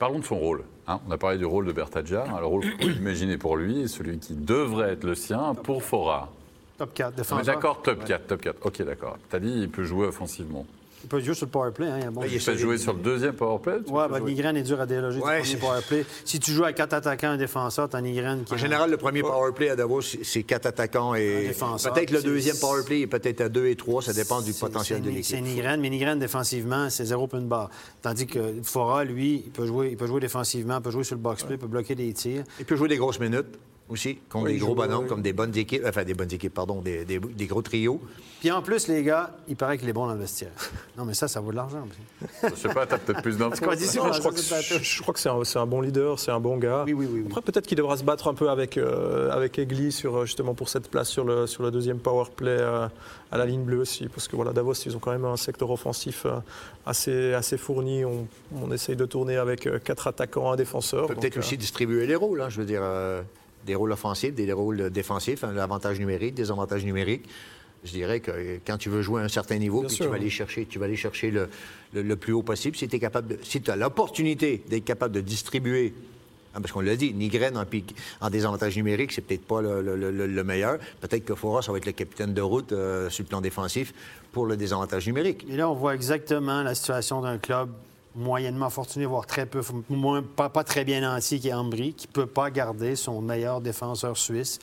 Parlons 0.02 0.18
de 0.18 0.24
son 0.24 0.36
rôle. 0.36 0.64
Hein. 0.88 0.98
On 1.06 1.12
a 1.12 1.16
parlé 1.16 1.38
du 1.38 1.44
rôle 1.44 1.64
de 1.64 1.70
Bertaggia, 1.70 2.24
le 2.40 2.44
rôle 2.44 2.64
qu'on 2.76 2.88
imaginer 2.88 3.38
pour 3.38 3.56
lui, 3.56 3.88
celui 3.88 4.18
qui 4.18 4.34
devrait 4.34 4.94
être 4.94 5.04
le 5.04 5.14
sien 5.14 5.54
pour 5.54 5.84
Fora. 5.84 6.28
Top 6.76 6.92
4, 6.92 7.14
défenseur. 7.14 7.44
D'accord, 7.44 7.82
top 7.82 8.04
4, 8.04 8.26
top 8.26 8.40
4. 8.40 8.66
Ok, 8.66 8.82
d'accord. 8.82 9.16
Tu 9.30 9.36
as 9.36 9.38
dit 9.38 9.52
il 9.60 9.70
peut 9.70 9.84
jouer 9.84 10.08
offensivement. 10.08 10.66
Il 11.04 11.08
peut 11.08 11.20
jouer 11.20 11.34
sur 11.34 11.46
le 11.46 11.50
powerplay. 11.50 11.86
Hein, 11.86 12.10
bon 12.12 12.22
il 12.22 12.40
peut 12.40 12.56
jouer 12.56 12.78
sur 12.78 12.92
le 12.92 13.00
deuxième 13.00 13.34
powerplay 13.34 13.78
Oui, 13.88 14.02
ben, 14.10 14.20
Nigren 14.20 14.56
est 14.56 14.62
dur 14.62 14.80
à 14.80 14.86
déloger 14.86 15.20
ouais, 15.20 15.42
du 15.42 15.48
premier 15.48 15.60
powerplay. 15.60 16.06
Si 16.24 16.38
tu 16.38 16.52
joues 16.52 16.64
à 16.64 16.72
quatre 16.72 16.94
attaquants, 16.94 17.30
un 17.30 17.36
défenseur, 17.36 17.88
tu 17.88 17.96
as 17.96 18.00
Nigren 18.00 18.44
qui. 18.44 18.54
En 18.54 18.56
général, 18.56 18.90
le 18.90 18.96
premier 18.96 19.22
powerplay 19.22 19.70
à 19.70 19.76
Davos, 19.76 20.02
c'est 20.02 20.42
quatre 20.42 20.66
attaquants 20.66 21.14
et. 21.14 21.52
Peut-être 21.82 22.10
le 22.10 22.22
deuxième 22.22 22.56
powerplay 22.56 23.00
est 23.02 23.06
peut-être 23.06 23.40
à 23.40 23.48
deux 23.48 23.66
et 23.66 23.76
trois, 23.76 24.02
ça 24.02 24.12
dépend 24.12 24.40
du 24.40 24.52
potentiel 24.52 25.02
de 25.02 25.10
l'équipe. 25.10 25.36
C'est 25.36 25.40
Nigren, 25.40 25.80
mais 25.80 25.90
Nigren 25.90 26.18
défensivement, 26.18 26.90
c'est 26.90 27.04
zéro 27.04 27.26
point 27.26 27.40
de 27.40 27.46
barre. 27.46 27.70
Tandis 28.00 28.26
que 28.26 28.40
Fora, 28.62 29.04
lui, 29.04 29.42
il 29.46 29.50
peut 29.50 29.66
jouer, 29.66 29.90
il 29.90 29.96
peut 29.96 30.06
jouer 30.06 30.20
défensivement, 30.20 30.76
il 30.76 30.82
peut 30.82 30.90
jouer 30.90 31.04
sur 31.04 31.16
le 31.16 31.22
box-play, 31.22 31.56
il 31.56 31.58
peut 31.58 31.66
bloquer 31.66 31.94
des 31.94 32.12
tirs. 32.12 32.44
Il 32.58 32.64
peut 32.64 32.76
jouer 32.76 32.88
des 32.88 32.96
grosses 32.96 33.20
minutes 33.20 33.58
aussi, 33.92 34.18
contre 34.28 34.48
des 34.48 34.58
gros 34.58 34.74
bonhommes, 34.74 35.06
comme 35.06 35.22
des 35.22 35.32
bonnes 35.32 35.56
équipes, 35.56 35.82
enfin 35.86 36.04
des 36.04 36.14
bonnes 36.14 36.32
équipes, 36.32 36.54
pardon, 36.54 36.80
des, 36.80 37.04
des, 37.04 37.46
gros 37.46 37.62
trios. 37.62 38.00
Puis 38.40 38.50
en 38.50 38.62
plus, 38.62 38.88
les 38.88 39.02
gars, 39.04 39.30
il 39.46 39.56
paraît 39.56 39.78
qu'il 39.78 39.88
est 39.88 39.92
bon 39.92 40.06
dans 40.06 40.14
le 40.14 40.20
vestiaire. 40.20 40.50
Non, 40.98 41.04
mais 41.04 41.14
ça, 41.14 41.28
ça 41.28 41.40
vaut 41.40 41.52
de 41.52 41.56
l'argent. 41.56 41.86
je 42.42 42.54
sais 42.54 42.68
pas, 42.68 42.86
t'as 42.86 42.98
peut-être 42.98 43.22
plus 43.22 43.38
d'infos. 43.38 43.54
je, 43.54 43.60
crois 43.60 43.76
que, 43.76 44.82
je 44.82 45.02
crois 45.02 45.14
que 45.14 45.20
c'est 45.20 45.28
un, 45.28 45.62
un, 45.62 45.66
bon 45.66 45.80
leader, 45.80 46.18
c'est 46.18 46.30
un 46.30 46.40
bon 46.40 46.56
gars. 46.56 46.82
Oui, 46.86 46.92
oui, 46.92 47.06
oui, 47.10 47.24
Après, 47.28 47.40
peut-être 47.40 47.66
qu'il 47.66 47.76
devra 47.76 47.96
se 47.96 48.04
battre 48.04 48.28
un 48.28 48.34
peu 48.34 48.50
avec, 48.50 48.76
euh, 48.76 49.30
avec 49.30 49.58
Egli 49.58 49.92
sur, 49.92 50.16
euh, 50.16 50.26
justement 50.26 50.54
pour 50.54 50.68
cette 50.68 50.90
place 50.90 51.08
sur 51.08 51.24
le, 51.24 51.46
sur 51.46 51.62
le 51.62 51.70
deuxième 51.70 51.98
power 51.98 52.24
play 52.34 52.56
euh, 52.58 52.88
à 53.30 53.38
la 53.38 53.46
ligne 53.46 53.62
bleue 53.62 53.78
aussi, 53.78 54.08
parce 54.08 54.28
que 54.28 54.36
voilà, 54.36 54.52
Davos, 54.52 54.74
ils 54.74 54.96
ont 54.96 54.98
quand 54.98 55.12
même 55.12 55.24
un 55.24 55.36
secteur 55.36 55.70
offensif 55.70 56.26
assez, 56.84 57.34
assez 57.34 57.56
fourni. 57.56 58.04
On, 58.04 58.26
on 58.60 58.72
essaye 58.72 58.96
de 58.96 59.06
tourner 59.06 59.36
avec 59.36 59.68
quatre 59.84 60.08
attaquants, 60.08 60.52
un 60.52 60.56
défenseur. 60.56 61.06
Peut-être 61.06 61.38
aussi 61.38 61.56
distribuer 61.56 62.06
les 62.06 62.16
rôles, 62.16 62.40
hein, 62.40 62.48
je 62.48 62.60
veux 62.60 62.66
dire 62.66 62.82
des 63.64 63.74
rôles 63.74 63.92
offensifs, 63.92 64.34
des 64.34 64.52
rôles 64.52 64.90
défensifs, 64.90 65.44
un 65.44 65.56
avantage 65.56 65.98
numérique, 65.98 66.34
des 66.34 66.50
avantages 66.50 66.84
numériques. 66.84 67.28
Je 67.84 67.90
dirais 67.90 68.20
que 68.20 68.60
quand 68.64 68.78
tu 68.78 68.88
veux 68.88 69.02
jouer 69.02 69.22
à 69.22 69.24
un 69.24 69.28
certain 69.28 69.58
niveau, 69.58 69.82
puis 69.82 69.96
tu 69.96 70.04
vas 70.04 70.14
aller 70.14 70.30
chercher, 70.30 70.66
tu 70.66 70.78
vas 70.78 70.84
aller 70.84 70.96
chercher 70.96 71.32
le, 71.92 72.16
plus 72.16 72.32
haut 72.32 72.42
possible. 72.42 72.76
Si 72.76 72.88
tu 72.88 72.98
capable, 72.98 73.38
si 73.42 73.60
as 73.68 73.76
l'opportunité 73.76 74.62
d'être 74.68 74.84
capable 74.84 75.14
de 75.14 75.20
distribuer 75.20 75.92
hein, 76.54 76.60
parce 76.60 76.70
qu'on 76.70 76.80
l'a 76.80 76.94
dit, 76.94 77.12
Nigren 77.12 77.56
en, 77.56 77.64
en 78.20 78.30
désavantage 78.30 78.76
numérique, 78.76 79.10
c'est 79.10 79.22
peut-être 79.22 79.44
pas 79.44 79.60
le, 79.60 80.44
meilleur. 80.44 80.78
Peut-être 81.00 81.24
que 81.24 81.34
Fora, 81.34 81.60
ça 81.60 81.72
va 81.72 81.78
être 81.78 81.86
le 81.86 81.92
capitaine 81.92 82.34
de 82.34 82.42
route 82.42 82.70
euh, 82.70 83.10
sur 83.10 83.24
le 83.24 83.28
plan 83.28 83.40
défensif 83.40 83.92
pour 84.30 84.46
le 84.46 84.56
désavantage 84.56 85.06
numérique. 85.08 85.44
Et 85.50 85.56
là, 85.56 85.68
on 85.68 85.74
voit 85.74 85.96
exactement 85.96 86.62
la 86.62 86.76
situation 86.76 87.20
d'un 87.20 87.38
club 87.38 87.68
moyennement 88.14 88.70
fortuné, 88.70 89.06
voire 89.06 89.26
très 89.26 89.46
peu, 89.46 89.62
moins, 89.88 90.22
pas, 90.22 90.64
très 90.64 90.84
bien 90.84 91.00
nanti, 91.00 91.40
qui 91.40 91.48
est 91.48 91.52
qui 91.94 92.06
ne 92.08 92.12
peut 92.12 92.26
pas 92.26 92.50
garder 92.50 92.96
son 92.96 93.20
meilleur 93.20 93.60
défenseur 93.60 94.16
suisse 94.16 94.58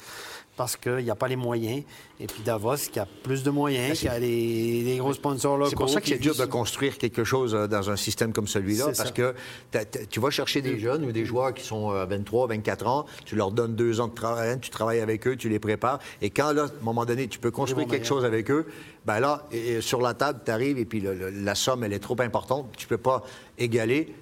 parce 0.60 0.75
qu'il 0.75 0.98
n'y 0.98 1.10
a 1.10 1.16
pas 1.16 1.30
les 1.30 1.38
moyens. 1.38 1.84
Et 2.20 2.28
puis 2.28 2.42
Davos, 2.44 2.75
qui 2.92 3.00
a 3.00 3.08
plus 3.24 3.44
de 3.44 3.50
moyens, 3.50 3.98
qui 3.98 4.10
a 4.10 4.20
des, 4.20 4.98
gros 5.00 5.13
sponsors 5.13 5.58
locaux. 5.58 5.70
C'est 5.70 5.78
pour 5.78 5.89
ça 5.89 6.01
que 6.01 6.10
c'est 6.10 6.18
dur 6.18 6.36
de 6.36 6.44
construire 6.44 6.98
quelque 6.98 7.24
chose 7.24 7.56
euh, 7.56 7.66
dans 7.66 7.89
un 7.89 7.96
système 7.96 8.34
comme 8.34 8.46
celui-là, 8.46 8.88
parce 8.98 9.13
que 9.13 9.34
tu 10.10 10.20
vas 10.20 10.30
chercher 10.32 10.62
des 10.62 10.78
jeunes 10.78 11.06
ou 11.06 11.13
des 11.13 11.24
joueurs 11.24 11.54
qui 11.54 11.63
sont 11.63 11.92
à 11.92 12.06
23, 12.06 12.48
24 12.48 12.88
ans, 12.88 13.06
tu 13.24 13.38
leur 13.38 13.51
donnes 13.51 13.74
deux 13.74 14.01
ans 14.01 14.10
de 14.10 14.13
travail, 14.13 14.60
tu 14.60 14.70
travailles 14.70 15.00
avec 15.00 15.25
eux, 15.28 15.38
tu 15.38 15.48
les 15.48 15.60
prépares, 15.60 16.00
et 16.22 16.30
quand, 16.30 16.51
là, 16.51 16.63
à 16.63 16.66
un 16.66 16.84
moment 16.84 17.06
donné, 17.06 17.30
tu 17.30 17.39
peux 17.39 17.51
construire 17.51 17.88
quelque 17.88 18.06
chose 18.06 18.25
avec 18.25 18.51
eux, 18.51 18.66
ben 19.06 19.22
là, 19.22 19.48
sur 19.80 20.01
la 20.01 20.13
table, 20.13 20.42
tu 20.44 20.51
arrives, 20.51 20.78
et 20.78 20.84
puis 20.84 21.01
la 21.01 21.56
somme, 21.56 21.86
elle 21.86 21.94
est 21.94 22.00
trop 22.00 22.20
importante, 22.20 22.68
tu 22.75 22.86
ne 22.86 22.89
peux 22.89 22.98
pas 22.98 23.24
égaler, 23.58 24.13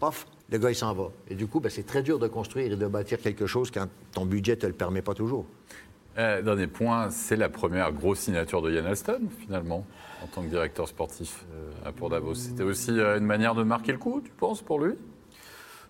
paf, 0.00 0.26
le 0.52 0.58
gars, 0.58 0.70
il 0.70 0.76
s'en 0.76 0.92
va. 0.92 1.10
Et 1.28 1.34
du 1.34 1.46
coup, 1.46 1.60
ben, 1.60 1.70
c'est 1.70 1.86
très 1.86 2.02
dur 2.02 2.18
de 2.18 2.28
construire 2.28 2.72
et 2.72 2.76
de 2.76 2.86
bâtir 2.86 3.18
quelque 3.18 3.46
chose 3.46 3.70
quand 3.70 3.86
ton 4.12 4.26
budget 4.26 4.52
ne 4.52 4.60
te 4.60 4.66
le 4.66 4.74
permet 4.74 5.00
pas 5.00 5.14
toujours. 5.14 5.46
Euh, 6.18 6.42
dernier 6.42 6.66
point, 6.66 7.10
c'est 7.10 7.36
la 7.36 7.48
première 7.48 7.92
grosse 7.92 8.20
signature 8.20 8.60
de 8.60 8.70
Yann 8.70 8.86
Alston, 8.86 9.22
finalement, 9.40 9.86
en 10.22 10.26
tant 10.26 10.42
que 10.42 10.48
directeur 10.48 10.86
sportif 10.86 11.44
euh, 11.86 11.92
pour 11.92 12.10
Davos. 12.10 12.34
C'était 12.34 12.62
aussi 12.62 12.90
euh, 12.90 13.18
une 13.18 13.24
manière 13.24 13.54
de 13.54 13.62
marquer 13.62 13.92
le 13.92 13.98
coup, 13.98 14.20
tu 14.22 14.30
penses, 14.30 14.60
pour 14.60 14.80
lui? 14.80 14.94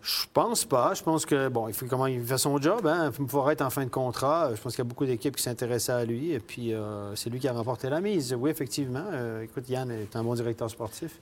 Je 0.01 0.25
pense 0.33 0.65
pas. 0.65 0.95
Je 0.95 1.03
pense 1.03 1.27
que, 1.27 1.49
bon, 1.49 1.69
il 1.69 1.75
faut 1.75 1.87
comment 1.87 2.07
il 2.07 2.25
fait 2.25 2.39
son 2.39 2.61
job. 2.61 2.87
Hein. 2.87 3.11
Il 3.19 3.29
faut 3.29 3.49
être 3.51 3.63
en 3.63 3.71
fin 3.71 3.85
de 3.85 3.91
contrat. 3.91 4.53
Je 4.55 4.61
pense 4.61 4.75
qu'il 4.75 4.85
y 4.85 4.87
a 4.87 4.89
beaucoup 4.89 5.07
d'équipes 5.07 5.37
qui 5.37 5.43
s'intéressaient 5.43 5.93
à 5.93 6.05
lui. 6.05 6.33
Et 6.33 6.41
puis, 6.41 6.75
c'est 7.15 7.31
lui 7.31 7.39
qui 7.39 7.47
a 7.47 7.53
remporté 7.53 7.89
la 7.89 8.01
mise. 8.01 8.35
Oui, 8.37 8.51
effectivement. 8.51 9.05
écoute, 9.41 9.69
Yann 9.69 9.93
est 9.93 10.17
un 10.17 10.25
bon 10.25 10.35
directeur 10.35 10.69
sportif. 10.69 11.21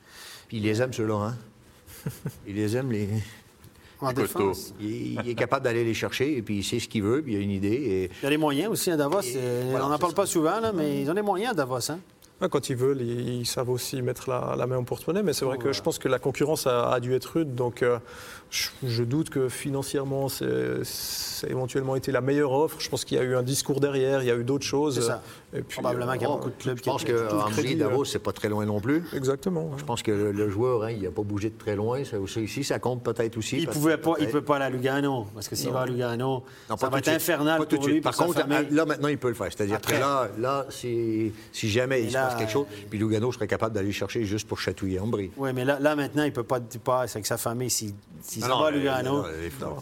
Puis 0.48 0.56
il 0.56 0.62
les 0.62 0.80
aime, 0.80 0.94
ceux-là, 0.94 1.14
hein? 1.14 1.36
il 2.46 2.54
les 2.54 2.74
aime, 2.74 2.90
les. 2.90 3.06
En 4.00 4.12
défense. 4.12 4.74
Il, 4.80 5.20
est 5.28 5.34
capable 5.34 5.64
d'aller 5.64 5.84
les 5.84 5.94
chercher 5.94 6.36
et 6.36 6.42
puis 6.42 6.58
il 6.58 6.64
sait 6.64 6.80
ce 6.80 6.88
qu'il 6.88 7.02
veut, 7.02 7.22
puis 7.22 7.34
il 7.34 7.36
a 7.36 7.40
une 7.40 7.50
idée. 7.50 7.68
Et... 7.68 8.10
Il 8.22 8.26
a 8.26 8.30
les 8.30 8.36
moyens 8.36 8.70
aussi 8.70 8.90
à 8.90 8.96
Davos. 8.96 9.20
on 9.74 9.78
n'en 9.78 9.98
parle 9.98 10.14
pas 10.14 10.26
souvent, 10.26 10.60
là, 10.60 10.72
mais 10.72 11.02
ils 11.02 11.10
ont 11.10 11.14
les 11.14 11.22
moyens 11.22 11.52
à 11.52 11.54
Davos. 11.54 11.90
Hein? 11.90 11.98
Quand 12.48 12.70
ils 12.70 12.76
veulent, 12.76 13.02
ils, 13.02 13.46
savent 13.46 13.70
aussi 13.70 14.00
mettre 14.02 14.30
la, 14.30 14.66
main 14.66 14.78
au 14.78 14.82
porte-monnaie, 14.82 15.22
mais 15.22 15.32
c'est 15.32 15.44
vrai 15.44 15.58
que 15.58 15.72
je 15.72 15.82
pense 15.82 15.98
que 15.98 16.08
la 16.08 16.18
concurrence 16.18 16.66
a, 16.66 16.98
dû 17.00 17.14
être 17.14 17.26
rude, 17.26 17.54
donc 17.54 17.82
euh, 17.82 17.98
je, 18.50 19.02
doute 19.02 19.30
que 19.30 19.48
financièrement, 19.48 20.28
c'est 20.28 21.50
éventuellement 21.50 21.96
été 21.96 22.12
la 22.12 22.20
meilleure 22.20 22.52
offre. 22.52 22.80
Je 22.80 22.88
pense 22.88 23.04
qu'il 23.04 23.18
y 23.18 23.20
a 23.20 23.24
eu 23.24 23.36
un 23.36 23.42
discours 23.42 23.80
derrière, 23.80 24.22
il 24.22 24.26
y 24.26 24.30
a 24.30 24.36
eu 24.36 24.44
d'autres 24.44 24.64
choses. 24.64 25.00
Ça. 25.06 25.22
Et 25.52 25.62
puis, 25.62 25.80
Probablement 25.80 26.12
qu'il 26.12 26.22
y 26.22 26.24
a 26.24 26.28
beaucoup 26.28 26.50
de 26.50 26.54
clubs 26.54 26.78
Je 26.78 26.82
pense 26.82 27.04
que 27.04 27.74
Davos, 27.76 28.04
c'est 28.04 28.20
pas 28.20 28.32
très 28.32 28.48
loin 28.48 28.64
non 28.64 28.80
plus. 28.80 29.02
Exactement. 29.14 29.72
Je 29.76 29.84
pense 29.84 30.02
que 30.02 30.10
le, 30.10 30.48
joueur, 30.48 30.84
hein, 30.84 30.90
il 30.90 31.02
n'a 31.02 31.10
pas 31.10 31.22
bougé 31.22 31.50
de 31.50 31.58
très 31.58 31.74
loin. 31.74 32.02
Ça, 32.04 32.16
ici, 32.40 32.62
ça 32.62 32.78
compte 32.78 33.02
peut-être 33.02 33.36
aussi. 33.36 33.58
Il 33.58 33.68
ne 33.68 33.96
pas, 33.96 34.14
il 34.20 34.28
peut 34.28 34.42
pas 34.42 34.56
aller 34.56 34.64
à 34.66 34.70
Lugano, 34.70 35.26
parce 35.34 35.48
que 35.48 35.56
s'il 35.56 35.70
va 35.70 35.80
à 35.80 35.86
Lugano, 35.86 36.44
ça 36.78 36.88
va 36.88 36.98
être 36.98 37.08
infernal 37.08 37.66
pour 37.66 37.86
lui. 37.86 38.00
Par 38.00 38.16
contre, 38.16 38.40
là 38.70 38.84
maintenant, 38.84 39.08
il 39.08 39.18
peut 39.18 39.28
le 39.28 39.34
faire. 39.34 39.48
C'est-à-dire 39.54 39.80
que 39.80 39.92
là, 39.92 40.28
là, 40.38 40.66
si, 40.70 41.32
jamais 41.52 42.02
il 42.02 42.10
se 42.10 42.29
quelque 42.36 42.52
chose, 42.52 42.66
puis 42.88 42.98
Lugano 42.98 43.32
serait 43.32 43.46
capable 43.46 43.74
d'aller 43.74 43.92
chercher 43.92 44.24
juste 44.24 44.48
pour 44.48 44.58
chatouiller 44.58 45.00
Ambry. 45.00 45.30
Oui, 45.36 45.50
mais 45.54 45.64
là, 45.64 45.78
là 45.80 45.96
maintenant, 45.96 46.22
il 46.22 46.30
ne 46.30 46.34
peut 46.34 46.42
pas, 46.42 46.60
pas 46.84 47.02
avec 47.02 47.26
sa 47.26 47.36
famille. 47.36 47.70
S'il 47.70 47.94
si, 48.22 48.40
va 48.40 48.66
à 48.66 48.70
Lugano, 48.70 49.24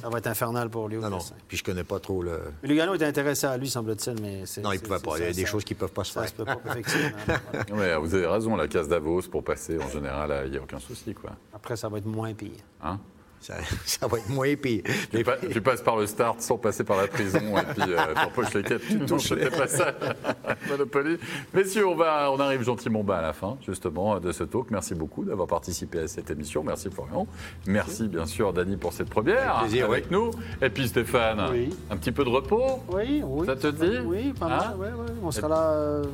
ça 0.00 0.09
va 0.09 0.19
être 0.19 0.26
infernal 0.26 0.71
pour 0.71 0.88
lui. 0.88 0.99
Non, 0.99 1.11
non. 1.11 1.19
Puis 1.47 1.57
je 1.59 1.64
connais 1.64 1.85
pas 1.85 1.99
trop 1.99 2.23
le. 2.23 2.40
Lugano 2.62 2.95
est 2.95 3.02
intéressé 3.02 3.47
à 3.47 3.57
lui, 3.57 3.69
semble-t-il, 3.69 4.21
mais 4.21 4.45
Non, 4.62 4.73
il 4.73 4.76
ne 4.76 4.81
pouvait 4.81 4.99
pas. 4.99 5.19
Il 5.19 5.25
y 5.25 5.28
a 5.28 5.33
des 5.33 5.47
choses 5.47 5.64
qui 5.64 5.75
ne 5.75 5.78
peuvent 5.78 5.93
pas 5.93 6.05
se 6.05 6.12
faire. 6.12 6.25
vous 8.00 8.14
avez 8.14 8.26
raison, 8.26 8.57
la 8.57 8.69
case 8.69 8.88
Davos, 8.88 9.23
pour 9.23 9.45
passer, 9.45 9.78
en 9.78 9.88
général, 9.88 10.43
il 10.47 10.52
n'y 10.52 10.57
a 10.57 10.62
aucun 10.62 10.78
souci. 10.78 11.14
Quoi. 11.14 11.31
Après, 11.52 11.76
ça 11.76 11.88
va 11.88 11.99
être 11.99 12.07
moins 12.07 12.33
pire. 12.35 12.50
Hein? 12.83 12.99
ça, 13.85 14.07
va 14.07 14.18
être 14.18 14.28
moins 14.28 14.54
pire. 14.57 14.83
Tu, 15.50 15.61
passes 15.61 15.83
par 15.83 15.97
le 15.97 16.07
start 16.07 16.40
sans 16.40 16.59
passer 16.59 16.85
par 16.85 16.97
la 16.97 17.07
prison 17.07 17.38
et 17.38 17.75
puis 17.75 17.92
euh, 17.92 18.14
t'empoches 18.14 18.54
les 18.54 18.62
quêtes, 18.62 18.87
tu 18.87 18.99
touches 19.00 19.35
pas 19.35 19.66
ça. 19.66 19.95
Monopoly. 20.68 21.18
Messieurs, 21.54 21.87
on, 21.87 21.95
va, 21.95 22.30
on 22.33 22.40
arrive 22.40 22.62
gentiment 22.62 23.02
bas 23.02 23.18
à 23.18 23.23
la 23.23 23.33
fin, 23.33 23.57
justement, 23.66 24.18
de 24.21 24.33
ce 24.33 24.45
talk. 24.45 24.71
Merci 24.71 24.95
beaucoup 24.95 25.25
d'avoir 25.25 25.49
participé 25.49 26.00
à 26.00 26.09
cette 26.09 26.30
émission. 26.30 26.62
Merci 26.64 26.90
Florian. 26.90 27.26
Merci 27.66 28.09
bien 28.09 28.26
sûr 28.26 28.52
Dani 28.52 28.76
pour 28.76 28.92
cette 28.92 29.09
première 29.09 29.59
avec, 29.59 29.83
avec 29.83 30.11
nous. 30.11 30.30
Et 30.61 30.71
puis 30.71 30.88
Stéphane, 30.88 31.40
un 31.90 31.97
petit 31.97 32.12
peu 32.12 32.25
de 32.25 32.30
repos 32.30 32.83
Oui, 32.88 33.23
oui. 33.25 33.47
Ça 33.47 33.57
te 33.57 33.68
dit 33.68 33.99
Oui, 34.04 34.33
pas 34.33 34.49
mal. 34.49 34.59
Hein 34.61 35.14
on 35.23 35.30
sera 35.30 35.49
là, 35.49 35.71
euh, 35.71 36.04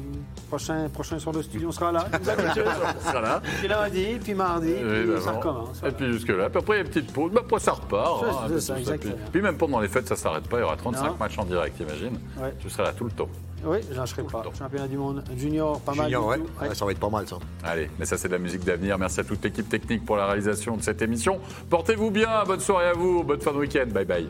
prochain, 0.49 0.89
prochain 0.89 1.19
sur 1.19 1.33
le 1.33 1.43
studio, 1.43 1.69
on 1.69 1.73
sera 1.73 1.93
là. 1.93 2.07
on 2.13 3.09
sera 3.09 3.21
là. 3.21 3.43
Puis 3.59 3.69
lundi, 3.69 4.19
puis 4.23 4.35
mardi, 4.35 4.73
puis 4.73 5.23
ça 5.23 5.33
recommence. 5.33 5.83
Et 5.87 5.91
puis 5.91 6.13
jusque-là. 6.13 6.49
Puis 6.51 6.59
après, 6.59 6.75
il 6.75 6.77
y 6.77 6.81
a 6.81 6.85
une 6.85 6.89
petite 6.89 7.13
pause. 7.15 7.33
Bah, 7.33 7.41
après, 7.45 7.61
ça 7.61 7.73
repart. 7.73 8.25
Hein, 8.25 8.97
puis, 9.33 9.41
même 9.41 9.57
pendant 9.57 9.81
les 9.81 9.89
fêtes, 9.89 10.09
ça 10.09 10.15
ne 10.15 10.19
s'arrête 10.19 10.49
pas. 10.49 10.59
Il 10.59 10.61
y 10.61 10.65
aura 10.65 10.77
35 10.77 11.19
matchs 11.19 11.39
en 11.39 11.45
direct, 11.45 11.79
imagine. 11.81 12.19
Tu 12.61 12.69
seras 12.69 12.85
là 12.85 12.93
tout 12.93 13.05
le 13.05 13.11
temps. 13.11 13.29
Oui, 13.67 13.79
je 13.91 13.97
lâcherai 13.97 14.23
pas. 14.25 14.45
Championnat 14.59 14.89
du 14.89 14.99
monde 14.99 15.25
junior, 15.37 15.81
pas 15.81 15.95
mal. 15.95 16.07
Junior, 16.07 16.27
ouais. 16.27 16.39
Ça 16.75 16.85
va 16.85 16.91
être 16.93 17.01
pas 17.01 17.09
mal, 17.09 17.27
ça. 17.27 17.37
Allez, 17.65 17.89
mais 17.99 18.05
ça, 18.05 18.19
c'est 18.19 18.29
de 18.29 18.35
la 18.35 18.39
musique 18.39 18.65
d'avenir. 18.65 18.99
Merci 18.99 19.21
à 19.21 19.25
toute 19.25 19.43
l'équipe 19.43 19.69
technique 19.69 20.05
pour 20.05 20.17
la 20.17 20.27
réalisation 20.27 20.77
de 20.77 20.83
cette 20.83 21.01
émission. 21.01 21.41
Portez-vous 21.71 22.11
bien. 22.11 22.45
Bonne 22.47 22.61
soirée 22.61 22.89
à 22.89 22.93
vous. 22.93 23.23
Bonne 23.23 23.41
fin 23.41 23.53
de 23.53 23.59
week-end. 23.59 23.87
Bye 23.91 24.05
bye. 24.05 24.29